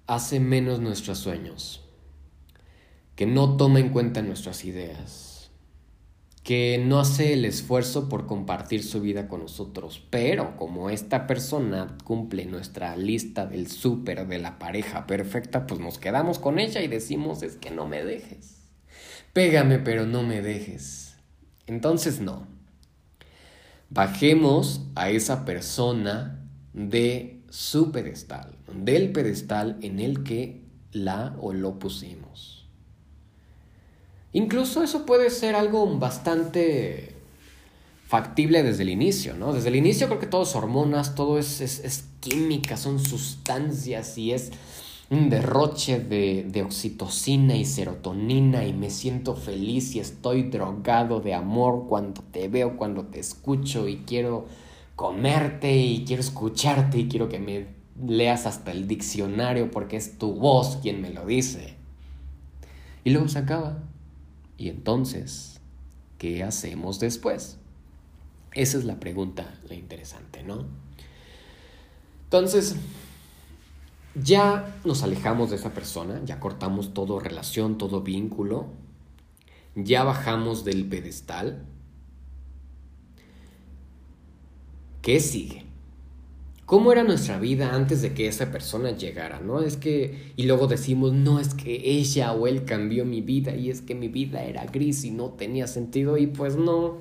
hace 0.07 0.39
menos 0.39 0.79
nuestros 0.79 1.19
sueños, 1.19 1.80
que 3.21 3.27
no 3.27 3.55
toma 3.55 3.79
en 3.79 3.89
cuenta 3.89 4.23
nuestras 4.23 4.65
ideas 4.65 5.51
que 6.41 6.83
no 6.83 6.99
hace 6.99 7.33
el 7.33 7.45
esfuerzo 7.45 8.09
por 8.09 8.25
compartir 8.25 8.83
su 8.83 8.99
vida 8.99 9.27
con 9.27 9.41
nosotros, 9.41 10.03
pero 10.09 10.57
como 10.57 10.89
esta 10.89 11.27
persona 11.27 11.97
cumple 12.03 12.47
nuestra 12.47 12.95
lista 12.95 13.45
del 13.45 13.67
súper 13.67 14.25
de 14.25 14.39
la 14.39 14.57
pareja 14.57 15.05
perfecta, 15.05 15.67
pues 15.67 15.79
nos 15.79 15.99
quedamos 15.99 16.39
con 16.39 16.57
ella 16.57 16.81
y 16.81 16.87
decimos 16.87 17.43
es 17.43 17.57
que 17.57 17.69
no 17.69 17.87
me 17.87 18.03
dejes. 18.03 18.71
Pégame 19.33 19.77
pero 19.77 20.07
no 20.07 20.23
me 20.23 20.41
dejes. 20.41 21.15
Entonces 21.67 22.21
no. 22.21 22.47
Bajemos 23.91 24.81
a 24.95 25.11
esa 25.11 25.45
persona 25.45 26.43
de 26.73 27.43
su 27.51 27.91
pedestal, 27.91 28.57
del 28.73 29.11
pedestal 29.11 29.77
en 29.83 29.99
el 29.99 30.23
que 30.23 30.63
la 30.91 31.35
o 31.39 31.53
lo 31.53 31.77
pusimos. 31.77 32.60
Incluso 34.33 34.83
eso 34.83 35.05
puede 35.05 35.29
ser 35.29 35.55
algo 35.55 35.97
bastante 35.97 37.15
factible 38.07 38.63
desde 38.63 38.83
el 38.83 38.89
inicio, 38.89 39.35
¿no? 39.35 39.53
Desde 39.53 39.69
el 39.69 39.75
inicio 39.75 40.07
creo 40.07 40.19
que 40.19 40.27
todo 40.27 40.43
es 40.43 40.55
hormonas, 40.55 41.15
todo 41.15 41.37
es, 41.39 42.05
química, 42.19 42.77
son 42.77 42.99
sustancias 42.99 44.17
y 44.17 44.33
es 44.33 44.51
un 45.09 45.29
derroche 45.29 45.99
de, 45.99 46.45
de, 46.47 46.61
oxitocina 46.61 47.55
y 47.55 47.65
serotonina 47.65 48.65
y 48.65 48.73
me 48.73 48.89
siento 48.89 49.35
feliz 49.35 49.95
y 49.95 49.99
estoy 49.99 50.43
drogado 50.43 51.19
de 51.19 51.33
amor 51.33 51.85
cuando 51.87 52.21
te 52.21 52.47
veo, 52.47 52.77
cuando 52.77 53.05
te 53.05 53.19
escucho 53.19 53.87
y 53.87 53.97
quiero 54.05 54.45
comerte 54.95 55.75
y 55.75 56.05
quiero 56.05 56.21
escucharte 56.21 56.99
y 56.99 57.07
quiero 57.07 57.27
que 57.27 57.39
me 57.39 57.67
leas 58.05 58.45
hasta 58.45 58.71
el 58.71 58.87
diccionario 58.87 59.71
porque 59.71 59.97
es 59.97 60.17
tu 60.17 60.33
voz 60.33 60.77
quien 60.81 61.01
me 61.01 61.09
lo 61.09 61.25
dice. 61.25 61.75
Y 63.03 63.09
luego 63.11 63.27
se 63.27 63.39
acaba. 63.39 63.79
Y 64.61 64.69
entonces, 64.69 65.59
¿qué 66.19 66.43
hacemos 66.43 66.99
después? 66.99 67.57
Esa 68.53 68.77
es 68.77 68.85
la 68.85 68.99
pregunta 68.99 69.59
la 69.67 69.73
interesante, 69.73 70.43
¿no? 70.43 70.67
Entonces, 72.25 72.75
ya 74.13 74.79
nos 74.85 75.01
alejamos 75.01 75.49
de 75.49 75.55
esa 75.55 75.73
persona, 75.73 76.21
ya 76.25 76.39
cortamos 76.39 76.93
todo 76.93 77.19
relación, 77.19 77.79
todo 77.79 78.03
vínculo, 78.03 78.67
ya 79.73 80.03
bajamos 80.03 80.63
del 80.63 80.87
pedestal. 80.87 81.65
¿Qué 85.01 85.19
sigue? 85.19 85.65
¿Cómo 86.71 86.93
era 86.93 87.03
nuestra 87.03 87.37
vida 87.37 87.75
antes 87.75 88.01
de 88.01 88.13
que 88.13 88.29
esa 88.29 88.49
persona 88.49 88.91
llegara? 88.91 89.41
¿No? 89.41 89.59
Es 89.59 89.75
que. 89.75 90.31
Y 90.37 90.43
luego 90.43 90.67
decimos, 90.67 91.11
no, 91.11 91.37
es 91.41 91.53
que 91.53 91.81
ella 91.83 92.31
o 92.31 92.47
él 92.47 92.63
cambió 92.63 93.03
mi 93.03 93.19
vida 93.19 93.53
y 93.53 93.69
es 93.69 93.81
que 93.81 93.93
mi 93.93 94.07
vida 94.07 94.45
era 94.45 94.63
gris 94.67 95.03
y 95.03 95.11
no 95.11 95.31
tenía 95.31 95.67
sentido. 95.67 96.17
Y 96.17 96.27
pues 96.27 96.55
no. 96.55 96.99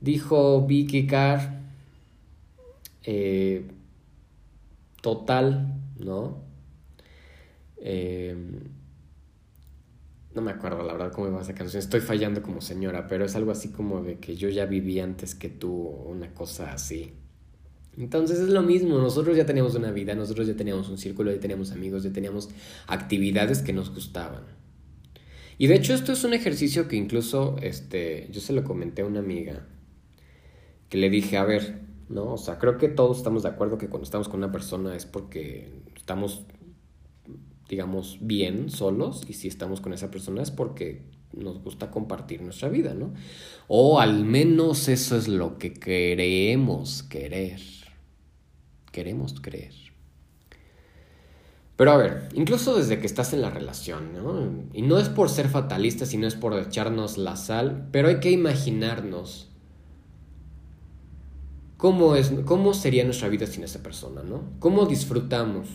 Dijo 0.00 0.66
Vicky 0.66 1.06
Carr. 1.06 1.60
Eh, 3.04 3.70
total, 5.02 5.80
¿no? 6.00 6.42
Eh, 7.76 8.34
no 10.34 10.42
me 10.42 10.50
acuerdo 10.50 10.82
la 10.82 10.94
verdad 10.94 11.12
cómo 11.12 11.28
iba 11.28 11.40
esa 11.40 11.54
canción. 11.54 11.78
Estoy 11.78 12.00
fallando 12.00 12.42
como 12.42 12.60
señora, 12.60 13.06
pero 13.06 13.24
es 13.24 13.36
algo 13.36 13.52
así 13.52 13.68
como 13.68 14.02
de 14.02 14.18
que 14.18 14.34
yo 14.34 14.48
ya 14.48 14.66
viví 14.66 14.98
antes 14.98 15.36
que 15.36 15.48
tú, 15.48 15.70
una 15.72 16.34
cosa 16.34 16.72
así. 16.72 17.21
Entonces 17.98 18.40
es 18.40 18.48
lo 18.48 18.62
mismo, 18.62 18.98
nosotros 18.98 19.36
ya 19.36 19.44
teníamos 19.44 19.74
una 19.74 19.90
vida, 19.90 20.14
nosotros 20.14 20.46
ya 20.46 20.56
teníamos 20.56 20.88
un 20.88 20.96
círculo, 20.96 21.30
ya 21.30 21.40
teníamos 21.40 21.72
amigos, 21.72 22.02
ya 22.02 22.12
teníamos 22.12 22.48
actividades 22.86 23.60
que 23.60 23.72
nos 23.72 23.92
gustaban. 23.94 24.44
Y 25.58 25.66
de 25.66 25.74
hecho 25.74 25.92
esto 25.92 26.12
es 26.12 26.24
un 26.24 26.32
ejercicio 26.32 26.88
que 26.88 26.96
incluso 26.96 27.56
este, 27.60 28.28
yo 28.32 28.40
se 28.40 28.54
lo 28.54 28.64
comenté 28.64 29.02
a 29.02 29.06
una 29.06 29.20
amiga, 29.20 29.66
que 30.88 30.96
le 30.96 31.10
dije, 31.10 31.36
a 31.36 31.44
ver, 31.44 31.80
¿no? 32.08 32.32
O 32.32 32.38
sea, 32.38 32.58
creo 32.58 32.78
que 32.78 32.88
todos 32.88 33.18
estamos 33.18 33.42
de 33.42 33.50
acuerdo 33.50 33.76
que 33.76 33.88
cuando 33.88 34.04
estamos 34.04 34.28
con 34.28 34.38
una 34.38 34.52
persona 34.52 34.96
es 34.96 35.04
porque 35.04 35.70
estamos, 35.94 36.46
digamos, 37.68 38.18
bien 38.22 38.70
solos, 38.70 39.22
y 39.28 39.34
si 39.34 39.48
estamos 39.48 39.82
con 39.82 39.92
esa 39.92 40.10
persona 40.10 40.42
es 40.42 40.50
porque 40.50 41.02
nos 41.34 41.62
gusta 41.62 41.90
compartir 41.90 42.40
nuestra 42.40 42.70
vida, 42.70 42.94
¿no? 42.94 43.12
O 43.68 44.00
al 44.00 44.24
menos 44.24 44.88
eso 44.88 45.16
es 45.16 45.28
lo 45.28 45.58
que 45.58 45.74
queremos 45.74 47.02
querer 47.02 47.81
queremos 48.92 49.40
creer. 49.40 49.74
Pero 51.76 51.90
a 51.90 51.96
ver, 51.96 52.28
incluso 52.34 52.76
desde 52.76 53.00
que 53.00 53.06
estás 53.06 53.32
en 53.32 53.40
la 53.42 53.50
relación, 53.50 54.12
¿no? 54.12 54.48
Y 54.72 54.82
no 54.82 54.98
es 54.98 55.08
por 55.08 55.28
ser 55.28 55.48
fatalista, 55.48 56.06
sino 56.06 56.26
es 56.26 56.36
por 56.36 56.56
echarnos 56.56 57.18
la 57.18 57.34
sal, 57.34 57.88
pero 57.90 58.08
hay 58.08 58.20
que 58.20 58.30
imaginarnos 58.30 59.48
cómo, 61.76 62.14
es, 62.14 62.32
cómo 62.44 62.74
sería 62.74 63.04
nuestra 63.04 63.28
vida 63.28 63.46
sin 63.46 63.64
esa 63.64 63.82
persona, 63.82 64.22
¿no? 64.22 64.44
¿Cómo 64.60 64.86
disfrutamos? 64.86 65.66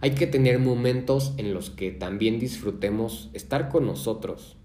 Hay 0.00 0.12
que 0.12 0.28
tener 0.28 0.60
momentos 0.60 1.32
en 1.38 1.54
los 1.54 1.70
que 1.70 1.90
también 1.90 2.38
disfrutemos 2.38 3.30
estar 3.32 3.70
con 3.70 3.86
nosotros, 3.86 4.56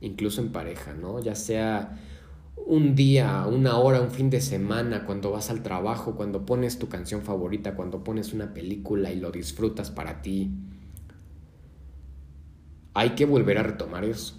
incluso 0.00 0.42
en 0.42 0.50
pareja, 0.50 0.92
¿no? 0.92 1.22
Ya 1.22 1.36
sea 1.36 1.98
un 2.66 2.94
día, 2.94 3.46
una 3.46 3.78
hora, 3.78 4.00
un 4.00 4.10
fin 4.10 4.30
de 4.30 4.40
semana, 4.40 5.04
cuando 5.04 5.30
vas 5.30 5.50
al 5.50 5.62
trabajo, 5.62 6.16
cuando 6.16 6.46
pones 6.46 6.78
tu 6.78 6.88
canción 6.88 7.22
favorita, 7.22 7.74
cuando 7.74 8.04
pones 8.04 8.32
una 8.32 8.54
película 8.54 9.10
y 9.12 9.16
lo 9.16 9.30
disfrutas 9.30 9.90
para 9.90 10.22
ti. 10.22 10.50
Hay 12.94 13.10
que 13.10 13.26
volver 13.26 13.58
a 13.58 13.62
retomar 13.62 14.04
eso. 14.04 14.36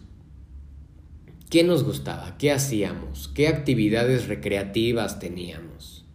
¿Qué 1.50 1.64
nos 1.64 1.84
gustaba? 1.84 2.38
¿Qué 2.38 2.52
hacíamos? 2.52 3.28
¿Qué 3.28 3.48
actividades 3.48 4.28
recreativas 4.28 5.20
teníamos? 5.20 6.06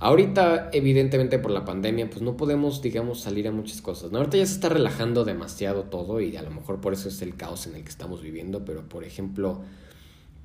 Ahorita, 0.00 0.68
evidentemente 0.72 1.38
por 1.38 1.50
la 1.50 1.64
pandemia, 1.64 2.10
pues 2.10 2.20
no 2.20 2.36
podemos, 2.36 2.82
digamos, 2.82 3.20
salir 3.20 3.48
a 3.48 3.52
muchas 3.52 3.80
cosas. 3.80 4.10
¿no? 4.10 4.18
Ahorita 4.18 4.36
ya 4.36 4.46
se 4.46 4.54
está 4.54 4.68
relajando 4.68 5.24
demasiado 5.24 5.84
todo 5.84 6.20
y 6.20 6.36
a 6.36 6.42
lo 6.42 6.50
mejor 6.50 6.80
por 6.80 6.92
eso 6.92 7.08
es 7.08 7.22
el 7.22 7.36
caos 7.36 7.66
en 7.66 7.76
el 7.76 7.84
que 7.84 7.88
estamos 7.88 8.20
viviendo, 8.20 8.64
pero 8.64 8.88
por 8.88 9.04
ejemplo, 9.04 9.62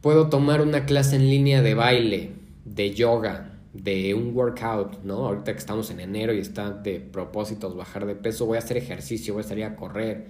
Puedo 0.01 0.29
tomar 0.29 0.61
una 0.61 0.85
clase 0.85 1.15
en 1.15 1.29
línea 1.29 1.61
de 1.61 1.73
baile, 1.73 2.31
de 2.65 2.93
yoga, 2.93 3.59
de 3.73 4.13
un 4.13 4.35
workout, 4.35 5.03
¿no? 5.03 5.27
Ahorita 5.27 5.51
que 5.53 5.59
estamos 5.59 5.91
en 5.91 5.99
enero 5.99 6.33
y 6.33 6.39
está 6.39 6.71
de 6.71 6.99
propósitos 6.99 7.75
bajar 7.75 8.05
de 8.05 8.15
peso, 8.15 8.45
voy 8.45 8.55
a 8.57 8.59
hacer 8.59 8.77
ejercicio, 8.77 9.33
voy 9.33 9.43
a 9.43 9.47
salir 9.47 9.65
a 9.65 9.75
correr. 9.75 10.27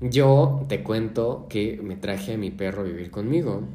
Yo 0.00 0.64
te 0.68 0.82
cuento 0.82 1.46
que 1.48 1.80
me 1.82 1.96
traje 1.96 2.34
a 2.34 2.38
mi 2.38 2.50
perro 2.50 2.82
a 2.82 2.84
vivir 2.84 3.10
conmigo. 3.10 3.66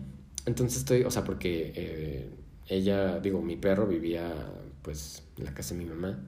Entonces 0.46 0.80
estoy, 0.80 1.04
o 1.04 1.12
sea, 1.12 1.24
porque 1.24 1.74
eh, 1.76 2.30
ella, 2.68 3.20
digo, 3.20 3.42
mi 3.42 3.56
perro 3.56 3.88
vivía 3.88 4.34
pues 4.82 5.24
en 5.38 5.46
la 5.46 5.54
casa 5.54 5.74
de 5.76 5.84
mi 5.84 5.90
mamá 5.90 6.20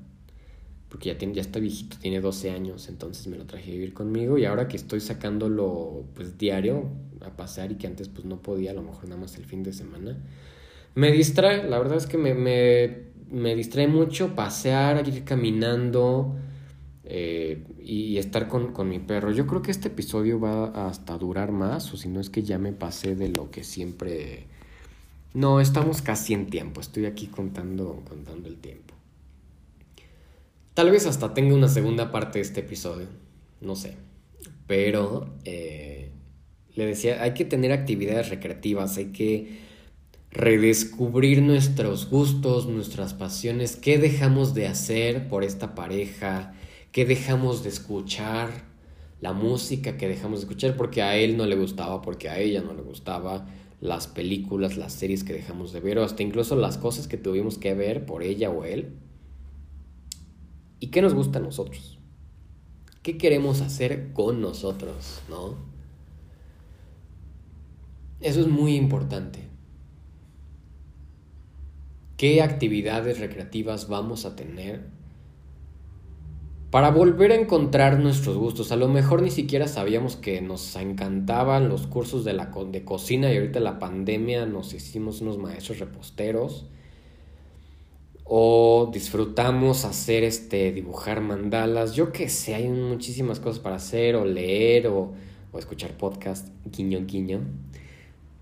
porque 0.91 1.07
ya, 1.07 1.17
tiene, 1.17 1.33
ya 1.33 1.41
está 1.41 1.59
viejito, 1.59 1.95
tiene 2.01 2.19
12 2.19 2.51
años, 2.51 2.89
entonces 2.89 3.25
me 3.27 3.37
lo 3.37 3.45
traje 3.45 3.71
a 3.71 3.73
vivir 3.73 3.93
conmigo 3.93 4.37
y 4.37 4.43
ahora 4.43 4.67
que 4.67 4.75
estoy 4.75 4.99
sacándolo 4.99 6.03
pues 6.13 6.37
diario 6.37 6.89
a 7.25 7.29
pasar 7.29 7.71
y 7.71 7.75
que 7.75 7.87
antes 7.87 8.09
pues 8.09 8.25
no 8.25 8.41
podía, 8.41 8.71
a 8.71 8.73
lo 8.73 8.83
mejor 8.83 9.05
nada 9.05 9.21
más 9.21 9.37
el 9.37 9.45
fin 9.45 9.63
de 9.63 9.71
semana, 9.71 10.17
me 10.93 11.13
distrae, 11.13 11.63
la 11.69 11.79
verdad 11.79 11.97
es 11.97 12.07
que 12.07 12.17
me, 12.17 12.33
me, 12.33 13.03
me 13.31 13.55
distrae 13.55 13.87
mucho 13.87 14.35
pasear, 14.35 15.07
ir 15.07 15.23
caminando 15.23 16.35
eh, 17.05 17.63
y, 17.81 18.17
estar 18.17 18.49
con, 18.49 18.73
con 18.73 18.89
mi 18.89 18.99
perro. 18.99 19.31
Yo 19.31 19.47
creo 19.47 19.61
que 19.61 19.71
este 19.71 19.87
episodio 19.87 20.41
va 20.41 20.87
hasta 20.87 21.17
durar 21.17 21.53
más, 21.53 21.93
o 21.93 21.97
si 21.97 22.09
no 22.09 22.19
es 22.19 22.29
que 22.29 22.43
ya 22.43 22.57
me 22.57 22.73
pasé 22.73 23.15
de 23.15 23.29
lo 23.29 23.49
que 23.49 23.63
siempre... 23.63 24.47
No, 25.33 25.61
estamos 25.61 26.01
casi 26.01 26.33
en 26.33 26.47
tiempo, 26.47 26.81
estoy 26.81 27.05
aquí 27.05 27.27
contando, 27.27 28.03
contando 28.05 28.49
el 28.49 28.57
tiempo. 28.57 28.93
Tal 30.73 30.89
vez 30.89 31.05
hasta 31.05 31.33
tenga 31.33 31.53
una 31.53 31.67
segunda 31.67 32.11
parte 32.11 32.39
de 32.39 32.43
este 32.43 32.61
episodio, 32.61 33.07
no 33.59 33.75
sé. 33.75 33.97
Pero 34.67 35.27
eh, 35.43 36.11
le 36.75 36.85
decía, 36.85 37.21
hay 37.21 37.33
que 37.33 37.43
tener 37.43 37.73
actividades 37.73 38.29
recreativas, 38.29 38.95
hay 38.95 39.07
que 39.07 39.59
redescubrir 40.31 41.41
nuestros 41.41 42.09
gustos, 42.09 42.67
nuestras 42.67 43.13
pasiones, 43.13 43.75
qué 43.75 43.97
dejamos 43.97 44.53
de 44.53 44.67
hacer 44.67 45.27
por 45.27 45.43
esta 45.43 45.75
pareja, 45.75 46.53
qué 46.93 47.03
dejamos 47.03 47.63
de 47.63 47.69
escuchar, 47.69 48.49
la 49.19 49.33
música 49.33 49.97
que 49.97 50.07
dejamos 50.07 50.39
de 50.39 50.45
escuchar 50.45 50.77
porque 50.77 51.01
a 51.01 51.17
él 51.17 51.35
no 51.35 51.45
le 51.45 51.57
gustaba, 51.57 52.01
porque 52.01 52.29
a 52.29 52.39
ella 52.39 52.61
no 52.61 52.73
le 52.73 52.81
gustaba, 52.81 53.45
las 53.81 54.07
películas, 54.07 54.77
las 54.77 54.93
series 54.93 55.25
que 55.25 55.33
dejamos 55.33 55.73
de 55.73 55.81
ver, 55.81 55.99
o 55.99 56.03
hasta 56.05 56.23
incluso 56.23 56.55
las 56.55 56.77
cosas 56.77 57.09
que 57.09 57.17
tuvimos 57.17 57.57
que 57.57 57.73
ver 57.73 58.05
por 58.05 58.23
ella 58.23 58.49
o 58.49 58.63
él 58.63 58.93
¿Y 60.81 60.87
qué 60.87 61.03
nos 61.03 61.13
gusta 61.13 61.37
a 61.37 61.41
nosotros? 61.43 61.99
¿Qué 63.03 63.17
queremos 63.19 63.61
hacer 63.61 64.13
con 64.13 64.41
nosotros, 64.41 65.21
no? 65.29 65.55
Eso 68.19 68.41
es 68.41 68.47
muy 68.47 68.75
importante. 68.75 69.47
¿Qué 72.17 72.41
actividades 72.41 73.19
recreativas 73.19 73.89
vamos 73.89 74.25
a 74.25 74.35
tener 74.35 74.87
para 76.71 76.89
volver 76.89 77.31
a 77.31 77.35
encontrar 77.35 77.99
nuestros 77.99 78.37
gustos? 78.37 78.71
A 78.71 78.75
lo 78.75 78.87
mejor 78.87 79.21
ni 79.21 79.29
siquiera 79.29 79.67
sabíamos 79.67 80.15
que 80.15 80.41
nos 80.41 80.75
encantaban 80.75 81.69
los 81.69 81.85
cursos 81.85 82.25
de, 82.25 82.33
la, 82.33 82.51
de 82.71 82.83
cocina 82.83 83.31
y 83.31 83.37
ahorita 83.37 83.59
la 83.59 83.77
pandemia 83.77 84.47
nos 84.47 84.73
hicimos 84.73 85.21
unos 85.21 85.37
maestros 85.37 85.77
reposteros 85.77 86.71
o 88.33 88.89
disfrutamos 88.93 89.83
hacer 89.83 90.23
este 90.23 90.71
dibujar 90.71 91.19
mandalas, 91.19 91.95
yo 91.95 92.13
que 92.13 92.29
sé, 92.29 92.55
hay 92.55 92.69
muchísimas 92.69 93.41
cosas 93.41 93.59
para 93.59 93.75
hacer 93.75 94.15
o 94.15 94.23
leer 94.23 94.87
o, 94.87 95.11
escuchar 95.59 95.97
podcast, 95.97 96.47
guiño 96.63 97.05
guiño. 97.05 97.41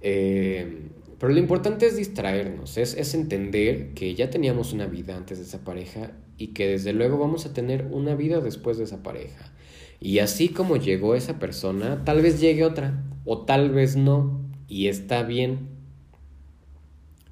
Eh, 0.01 0.91
Pero 1.17 1.33
lo 1.33 1.39
importante 1.39 1.87
es 1.87 1.97
distraernos, 1.97 2.77
es, 2.77 2.93
es 2.93 3.15
entender 3.15 3.95
que 3.95 4.13
ya 4.13 4.29
teníamos 4.29 4.73
una 4.73 4.85
vida 4.85 5.17
antes 5.17 5.39
de 5.39 5.45
esa 5.45 5.63
pareja 5.63 6.11
y 6.37 6.49
que 6.49 6.67
desde 6.67 6.93
luego 6.93 7.17
vamos 7.17 7.47
a 7.47 7.53
tener 7.53 7.87
una 7.89 8.13
vida 8.13 8.41
después 8.41 8.77
de 8.77 8.83
esa 8.83 9.01
pareja. 9.01 9.51
Y 9.99 10.19
así 10.19 10.49
como 10.49 10.77
llegó 10.77 11.15
esa 11.15 11.39
persona, 11.39 12.03
tal 12.05 12.21
vez 12.21 12.39
llegue 12.39 12.63
otra 12.63 13.03
o 13.25 13.39
tal 13.39 13.71
vez 13.71 13.95
no 13.95 14.39
y 14.67 14.87
está 14.87 15.23
bien. 15.23 15.67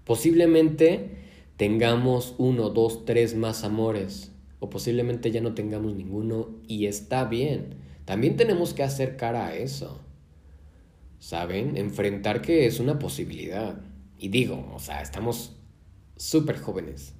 Posiblemente 0.05 1.26
tengamos 1.57 2.35
uno, 2.37 2.69
dos, 2.69 3.05
tres 3.05 3.35
más 3.35 3.63
amores 3.63 4.31
o 4.59 4.69
posiblemente 4.69 5.31
ya 5.31 5.41
no 5.41 5.53
tengamos 5.53 5.93
ninguno 5.93 6.49
y 6.67 6.85
está 6.85 7.25
bien. 7.25 7.75
También 8.05 8.37
tenemos 8.37 8.73
que 8.73 8.83
hacer 8.83 9.17
cara 9.17 9.47
a 9.47 9.55
eso. 9.55 9.99
¿Saben? 11.19 11.77
Enfrentar 11.77 12.41
que 12.41 12.67
es 12.67 12.79
una 12.79 12.99
posibilidad. 12.99 13.81
Y 14.17 14.29
digo, 14.29 14.71
o 14.73 14.79
sea, 14.79 15.01
estamos 15.01 15.55
súper 16.15 16.57
jóvenes. 16.57 17.13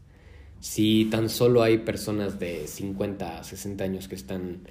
Si 0.60 1.06
tan 1.06 1.30
solo 1.30 1.62
hay 1.62 1.80
personas 1.80 2.40
de 2.40 2.68
50, 2.68 3.44
60 3.44 3.84
años 3.84 4.08
que 4.08 4.16
están 4.16 4.62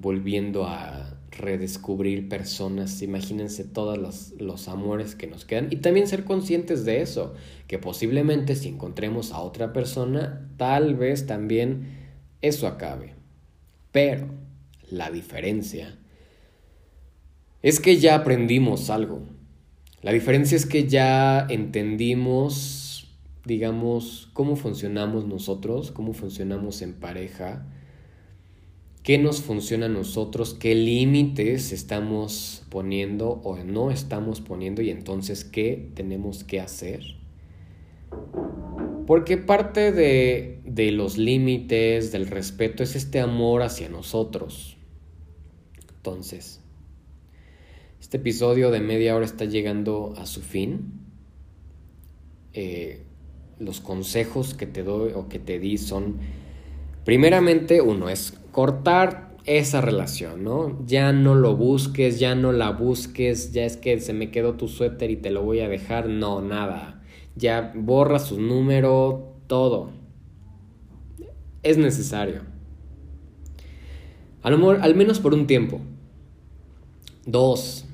volviendo 0.00 0.66
a 0.66 1.18
redescubrir 1.32 2.28
personas, 2.28 3.02
imagínense 3.02 3.64
todos 3.64 4.32
los, 4.38 4.68
amores 4.68 5.14
que 5.14 5.26
nos 5.26 5.44
quedan 5.44 5.68
y 5.70 5.76
también 5.76 6.06
ser 6.06 6.24
conscientes 6.24 6.84
de 6.84 7.02
eso, 7.02 7.34
que 7.66 7.78
posiblemente 7.78 8.54
si 8.54 8.68
encontremos 8.68 9.32
a 9.32 9.40
otra 9.40 9.72
persona, 9.72 10.48
tal 10.56 10.94
vez 10.94 11.26
también 11.26 11.98
eso 12.42 12.66
acabe. 12.66 13.14
Pero 13.90 14.28
la 14.90 15.10
diferencia 15.10 15.98
es 17.62 17.80
que 17.80 17.98
ya 17.98 18.14
aprendimos 18.14 18.88
algo. 18.88 19.22
La 20.02 20.12
diferencia 20.12 20.56
es 20.56 20.64
que 20.64 20.86
ya 20.86 21.44
entendimos, 21.48 23.08
digamos, 23.44 24.30
cómo 24.32 24.54
funcionamos 24.54 25.26
nosotros, 25.26 25.90
cómo 25.90 26.12
funcionamos 26.12 26.82
en 26.82 26.94
pareja, 26.94 27.66
qué 29.08 29.16
nos 29.16 29.40
funciona 29.40 29.86
a 29.86 29.88
nosotros, 29.88 30.52
qué 30.52 30.74
límites 30.74 31.72
estamos 31.72 32.62
poniendo 32.68 33.40
o 33.42 33.56
no 33.56 33.90
estamos 33.90 34.42
poniendo 34.42 34.82
y 34.82 34.90
entonces 34.90 35.44
qué 35.44 35.88
tenemos 35.94 36.44
que 36.44 36.60
hacer. 36.60 37.16
Porque 39.06 39.38
parte 39.38 39.92
de, 39.92 40.60
de 40.66 40.92
los 40.92 41.16
límites, 41.16 42.12
del 42.12 42.26
respeto, 42.26 42.82
es 42.82 42.96
este 42.96 43.18
amor 43.18 43.62
hacia 43.62 43.88
nosotros. 43.88 44.76
Entonces, 45.96 46.60
este 48.02 48.18
episodio 48.18 48.70
de 48.70 48.80
media 48.80 49.16
hora 49.16 49.24
está 49.24 49.46
llegando 49.46 50.12
a 50.18 50.26
su 50.26 50.42
fin. 50.42 51.00
Eh, 52.52 53.04
los 53.58 53.80
consejos 53.80 54.52
que 54.52 54.66
te 54.66 54.82
doy 54.82 55.12
o 55.14 55.30
que 55.30 55.38
te 55.38 55.58
di 55.58 55.78
son, 55.78 56.18
primeramente, 57.06 57.80
uno 57.80 58.10
es 58.10 58.37
cortar 58.58 59.36
esa 59.44 59.80
relación, 59.80 60.42
¿no? 60.42 60.84
Ya 60.84 61.12
no 61.12 61.36
lo 61.36 61.54
busques, 61.54 62.18
ya 62.18 62.34
no 62.34 62.50
la 62.50 62.72
busques, 62.72 63.52
ya 63.52 63.64
es 63.64 63.76
que 63.76 64.00
se 64.00 64.12
me 64.12 64.32
quedó 64.32 64.54
tu 64.54 64.66
suéter 64.66 65.12
y 65.12 65.16
te 65.16 65.30
lo 65.30 65.44
voy 65.44 65.60
a 65.60 65.68
dejar, 65.68 66.08
no, 66.08 66.42
nada. 66.42 67.00
Ya 67.36 67.72
borra 67.76 68.18
su 68.18 68.40
número, 68.40 69.36
todo. 69.46 69.92
Es 71.62 71.78
necesario. 71.78 72.40
al 74.42 74.94
menos 74.96 75.20
por 75.20 75.34
un 75.34 75.46
tiempo. 75.46 75.80
Dos, 77.26 77.88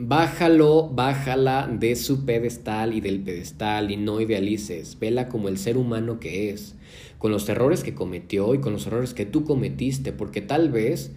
Bájalo, 0.00 0.88
bájala 0.88 1.66
de 1.66 1.96
su 1.96 2.24
pedestal 2.24 2.94
y 2.94 3.00
del 3.00 3.18
pedestal 3.18 3.90
y 3.90 3.96
no 3.96 4.20
idealices. 4.20 4.96
Vela 5.00 5.28
como 5.28 5.48
el 5.48 5.58
ser 5.58 5.76
humano 5.76 6.20
que 6.20 6.50
es, 6.50 6.76
con 7.18 7.32
los 7.32 7.48
errores 7.48 7.82
que 7.82 7.94
cometió 7.94 8.54
y 8.54 8.60
con 8.60 8.72
los 8.72 8.86
errores 8.86 9.12
que 9.12 9.26
tú 9.26 9.44
cometiste, 9.44 10.12
porque 10.12 10.40
tal 10.40 10.70
vez 10.70 11.12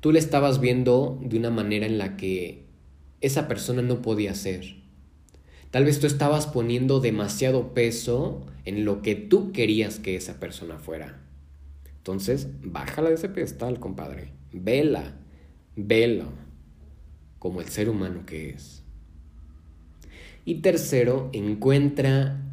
tú 0.00 0.12
le 0.12 0.18
estabas 0.18 0.60
viendo 0.60 1.18
de 1.22 1.38
una 1.38 1.50
manera 1.50 1.86
en 1.86 1.98
la 1.98 2.16
que 2.16 2.66
esa 3.20 3.48
persona 3.48 3.82
no 3.82 4.02
podía 4.02 4.34
ser. 4.34 4.76
Tal 5.70 5.84
vez 5.84 6.00
tú 6.00 6.06
estabas 6.06 6.46
poniendo 6.46 7.00
demasiado 7.00 7.74
peso 7.74 8.46
en 8.64 8.84
lo 8.84 9.02
que 9.02 9.14
tú 9.14 9.52
querías 9.52 9.98
que 9.98 10.16
esa 10.16 10.40
persona 10.40 10.78
fuera. 10.78 11.20
Entonces, 11.96 12.48
bájala 12.62 13.10
de 13.10 13.16
ese 13.16 13.28
pedestal, 13.28 13.80
compadre. 13.80 14.32
Vela, 14.52 15.16
velo 15.76 16.32
como 17.38 17.60
el 17.60 17.68
ser 17.68 17.90
humano 17.90 18.24
que 18.24 18.50
es. 18.50 18.82
Y 20.44 20.56
tercero, 20.56 21.28
encuentra 21.34 22.47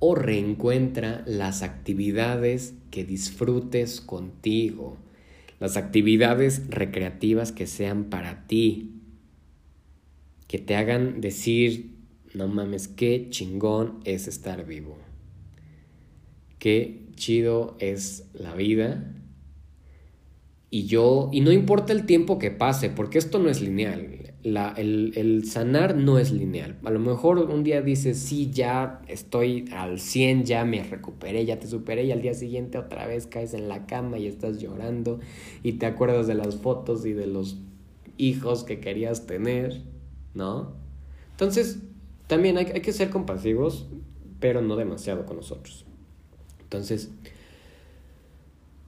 o 0.00 0.14
reencuentra 0.14 1.22
las 1.26 1.62
actividades 1.62 2.74
que 2.90 3.04
disfrutes 3.04 4.00
contigo, 4.00 4.96
las 5.60 5.76
actividades 5.76 6.68
recreativas 6.68 7.52
que 7.52 7.66
sean 7.66 8.04
para 8.04 8.46
ti, 8.46 8.94
que 10.48 10.58
te 10.58 10.74
hagan 10.74 11.20
decir, 11.20 11.94
no 12.34 12.48
mames, 12.48 12.88
qué 12.88 13.28
chingón 13.28 14.00
es 14.04 14.26
estar 14.26 14.66
vivo, 14.66 14.98
qué 16.58 17.06
chido 17.14 17.76
es 17.78 18.24
la 18.32 18.54
vida 18.54 19.14
y 20.70 20.86
yo, 20.86 21.28
y 21.32 21.42
no 21.42 21.52
importa 21.52 21.92
el 21.92 22.06
tiempo 22.06 22.38
que 22.38 22.50
pase, 22.50 22.88
porque 22.88 23.18
esto 23.18 23.38
no 23.38 23.50
es 23.50 23.60
lineal. 23.60 24.19
La, 24.42 24.72
el, 24.76 25.12
el, 25.16 25.44
sanar 25.44 25.96
no 25.96 26.18
es 26.18 26.32
lineal. 26.32 26.76
A 26.84 26.90
lo 26.90 26.98
mejor 26.98 27.38
un 27.38 27.62
día 27.62 27.82
dices, 27.82 28.18
sí, 28.18 28.50
ya 28.50 29.02
estoy 29.06 29.66
al 29.72 30.00
100, 30.00 30.44
ya 30.44 30.64
me 30.64 30.82
recuperé, 30.82 31.44
ya 31.44 31.58
te 31.58 31.66
superé, 31.66 32.04
y 32.04 32.12
al 32.12 32.22
día 32.22 32.32
siguiente 32.32 32.78
otra 32.78 33.06
vez 33.06 33.26
caes 33.26 33.52
en 33.52 33.68
la 33.68 33.86
cama 33.86 34.18
y 34.18 34.26
estás 34.26 34.58
llorando 34.58 35.20
y 35.62 35.72
te 35.72 35.86
acuerdas 35.86 36.26
de 36.26 36.34
las 36.34 36.56
fotos 36.56 37.04
y 37.04 37.12
de 37.12 37.26
los 37.26 37.58
hijos 38.16 38.64
que 38.64 38.80
querías 38.80 39.26
tener, 39.26 39.82
¿no? 40.34 40.72
Entonces, 41.32 41.80
también 42.26 42.56
hay, 42.56 42.66
hay 42.66 42.80
que 42.80 42.92
ser 42.92 43.10
compasivos, 43.10 43.88
pero 44.40 44.62
no 44.62 44.76
demasiado 44.76 45.26
con 45.26 45.36
nosotros. 45.36 45.84
Entonces, 46.62 47.10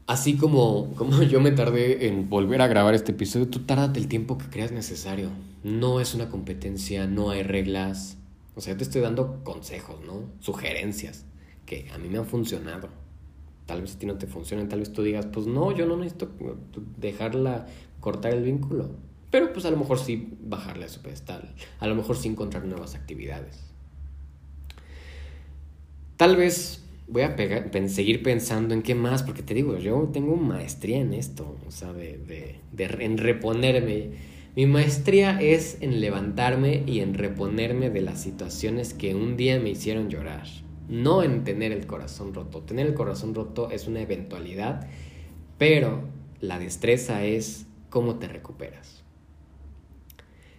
Así 0.07 0.37
como, 0.37 0.93
como 0.95 1.23
yo 1.23 1.41
me 1.41 1.53
tardé 1.53 2.09
en 2.09 2.29
volver 2.29 2.62
a 2.62 2.67
grabar 2.67 2.95
este 2.95 3.12
episodio, 3.12 3.49
tú 3.49 3.61
tárdate 3.61 4.01
el 4.01 4.09
tiempo 4.09 4.38
que 4.38 4.47
creas 4.47 4.73
necesario. 4.73 5.31
No 5.62 6.01
es 6.01 6.15
una 6.15 6.29
competencia, 6.29 7.07
no 7.07 7.31
hay 7.31 7.43
reglas. 7.43 8.19
O 8.55 8.61
sea, 8.61 8.77
te 8.77 8.85
estoy 8.85 9.01
dando 9.01 9.43
consejos, 9.45 10.01
¿no? 10.05 10.25
Sugerencias 10.41 11.25
que 11.67 11.91
a 11.95 11.99
mí 11.99 12.09
me 12.09 12.19
han 12.19 12.27
funcionado. 12.27 12.88
Tal 13.67 13.81
vez 13.81 13.95
a 13.95 13.99
ti 13.99 14.07
no 14.07 14.19
te 14.19 14.27
funcionen, 14.27 14.69
tal 14.69 14.81
vez 14.81 14.93
tú 14.93 15.03
digas, 15.03 15.27
pues 15.27 15.47
no, 15.47 15.73
yo 15.73 15.87
no 15.87 15.97
necesito 15.97 16.31
dejarla 16.99 17.67
cortar 18.01 18.35
el 18.35 18.43
vínculo. 18.43 18.91
Pero 19.31 19.53
pues 19.53 19.65
a 19.65 19.71
lo 19.71 19.79
mejor 19.79 19.99
sí 19.99 20.37
bajarle 20.43 20.85
a 20.85 20.88
su 20.88 21.01
pedestal. 21.01 21.55
A 21.79 21.87
lo 21.87 21.95
mejor 21.95 22.17
sí 22.17 22.29
encontrar 22.29 22.67
nuevas 22.67 22.95
actividades. 22.95 23.61
Tal 26.19 26.37
vez 26.37 26.85
voy 27.12 27.22
a 27.22 27.37
seguir 27.88 28.22
pensando 28.22 28.72
en 28.72 28.83
qué 28.83 28.94
más, 28.94 29.22
porque 29.22 29.42
te 29.42 29.53
digo, 29.53 29.77
yo 29.77 30.09
tengo 30.12 30.35
maestría 30.37 30.98
en 30.98 31.12
esto, 31.12 31.57
o 31.66 31.70
sea, 31.70 31.92
de, 31.92 32.59
en 32.79 33.18
reponerme. 33.18 34.33
Mi 34.57 34.66
maestría 34.66 35.40
es 35.40 35.77
en 35.81 36.01
levantarme 36.01 36.83
y 36.87 37.01
en 37.01 37.14
reponerme 37.14 37.90
de 37.90 38.01
las 38.01 38.20
situaciones 38.20 38.94
que 38.94 39.14
un 39.14 39.37
día 39.37 39.61
me 39.61 39.70
hicieron 39.70 40.09
llorar, 40.09 40.46
no 40.88 41.22
en 41.22 41.44
tener 41.44 41.70
el 41.72 41.87
corazón 41.87 42.33
roto. 42.33 42.62
Tener 42.62 42.87
el 42.87 42.94
corazón 42.94 43.35
roto 43.35 43.70
es 43.70 43.87
una 43.87 44.01
eventualidad, 44.01 44.88
pero 45.59 46.05
la 46.40 46.59
destreza 46.59 47.25
es 47.25 47.66
cómo 47.90 48.16
te 48.16 48.29
recuperas. 48.29 49.05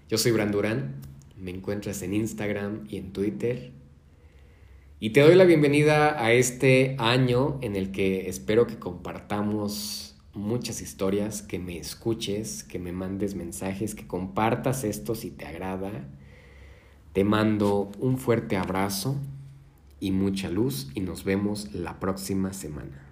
Yo 0.07 0.19
soy 0.19 0.31
Brandurán, 0.31 0.95
me 1.35 1.49
encuentras 1.49 2.03
en 2.03 2.13
Instagram 2.13 2.85
y 2.89 2.97
en 2.97 3.11
Twitter 3.11 3.71
y 5.03 5.09
te 5.09 5.19
doy 5.19 5.35
la 5.35 5.43
bienvenida 5.43 6.23
a 6.23 6.31
este 6.31 6.95
año 6.97 7.59
en 7.59 7.75
el 7.75 7.91
que 7.91 8.29
espero 8.29 8.67
que 8.67 8.79
compartamos 8.79 10.15
muchas 10.33 10.79
historias, 10.79 11.41
que 11.41 11.59
me 11.59 11.77
escuches, 11.77 12.63
que 12.63 12.79
me 12.79 12.93
mandes 12.93 13.35
mensajes, 13.35 13.95
que 13.95 14.07
compartas 14.07 14.85
esto 14.85 15.13
si 15.13 15.29
te 15.29 15.45
agrada. 15.45 16.07
Te 17.11 17.25
mando 17.25 17.91
un 17.99 18.17
fuerte 18.17 18.55
abrazo 18.55 19.17
y 19.99 20.11
mucha 20.11 20.49
luz 20.49 20.89
y 20.95 21.01
nos 21.01 21.25
vemos 21.25 21.73
la 21.73 21.99
próxima 21.99 22.53
semana. 22.53 23.02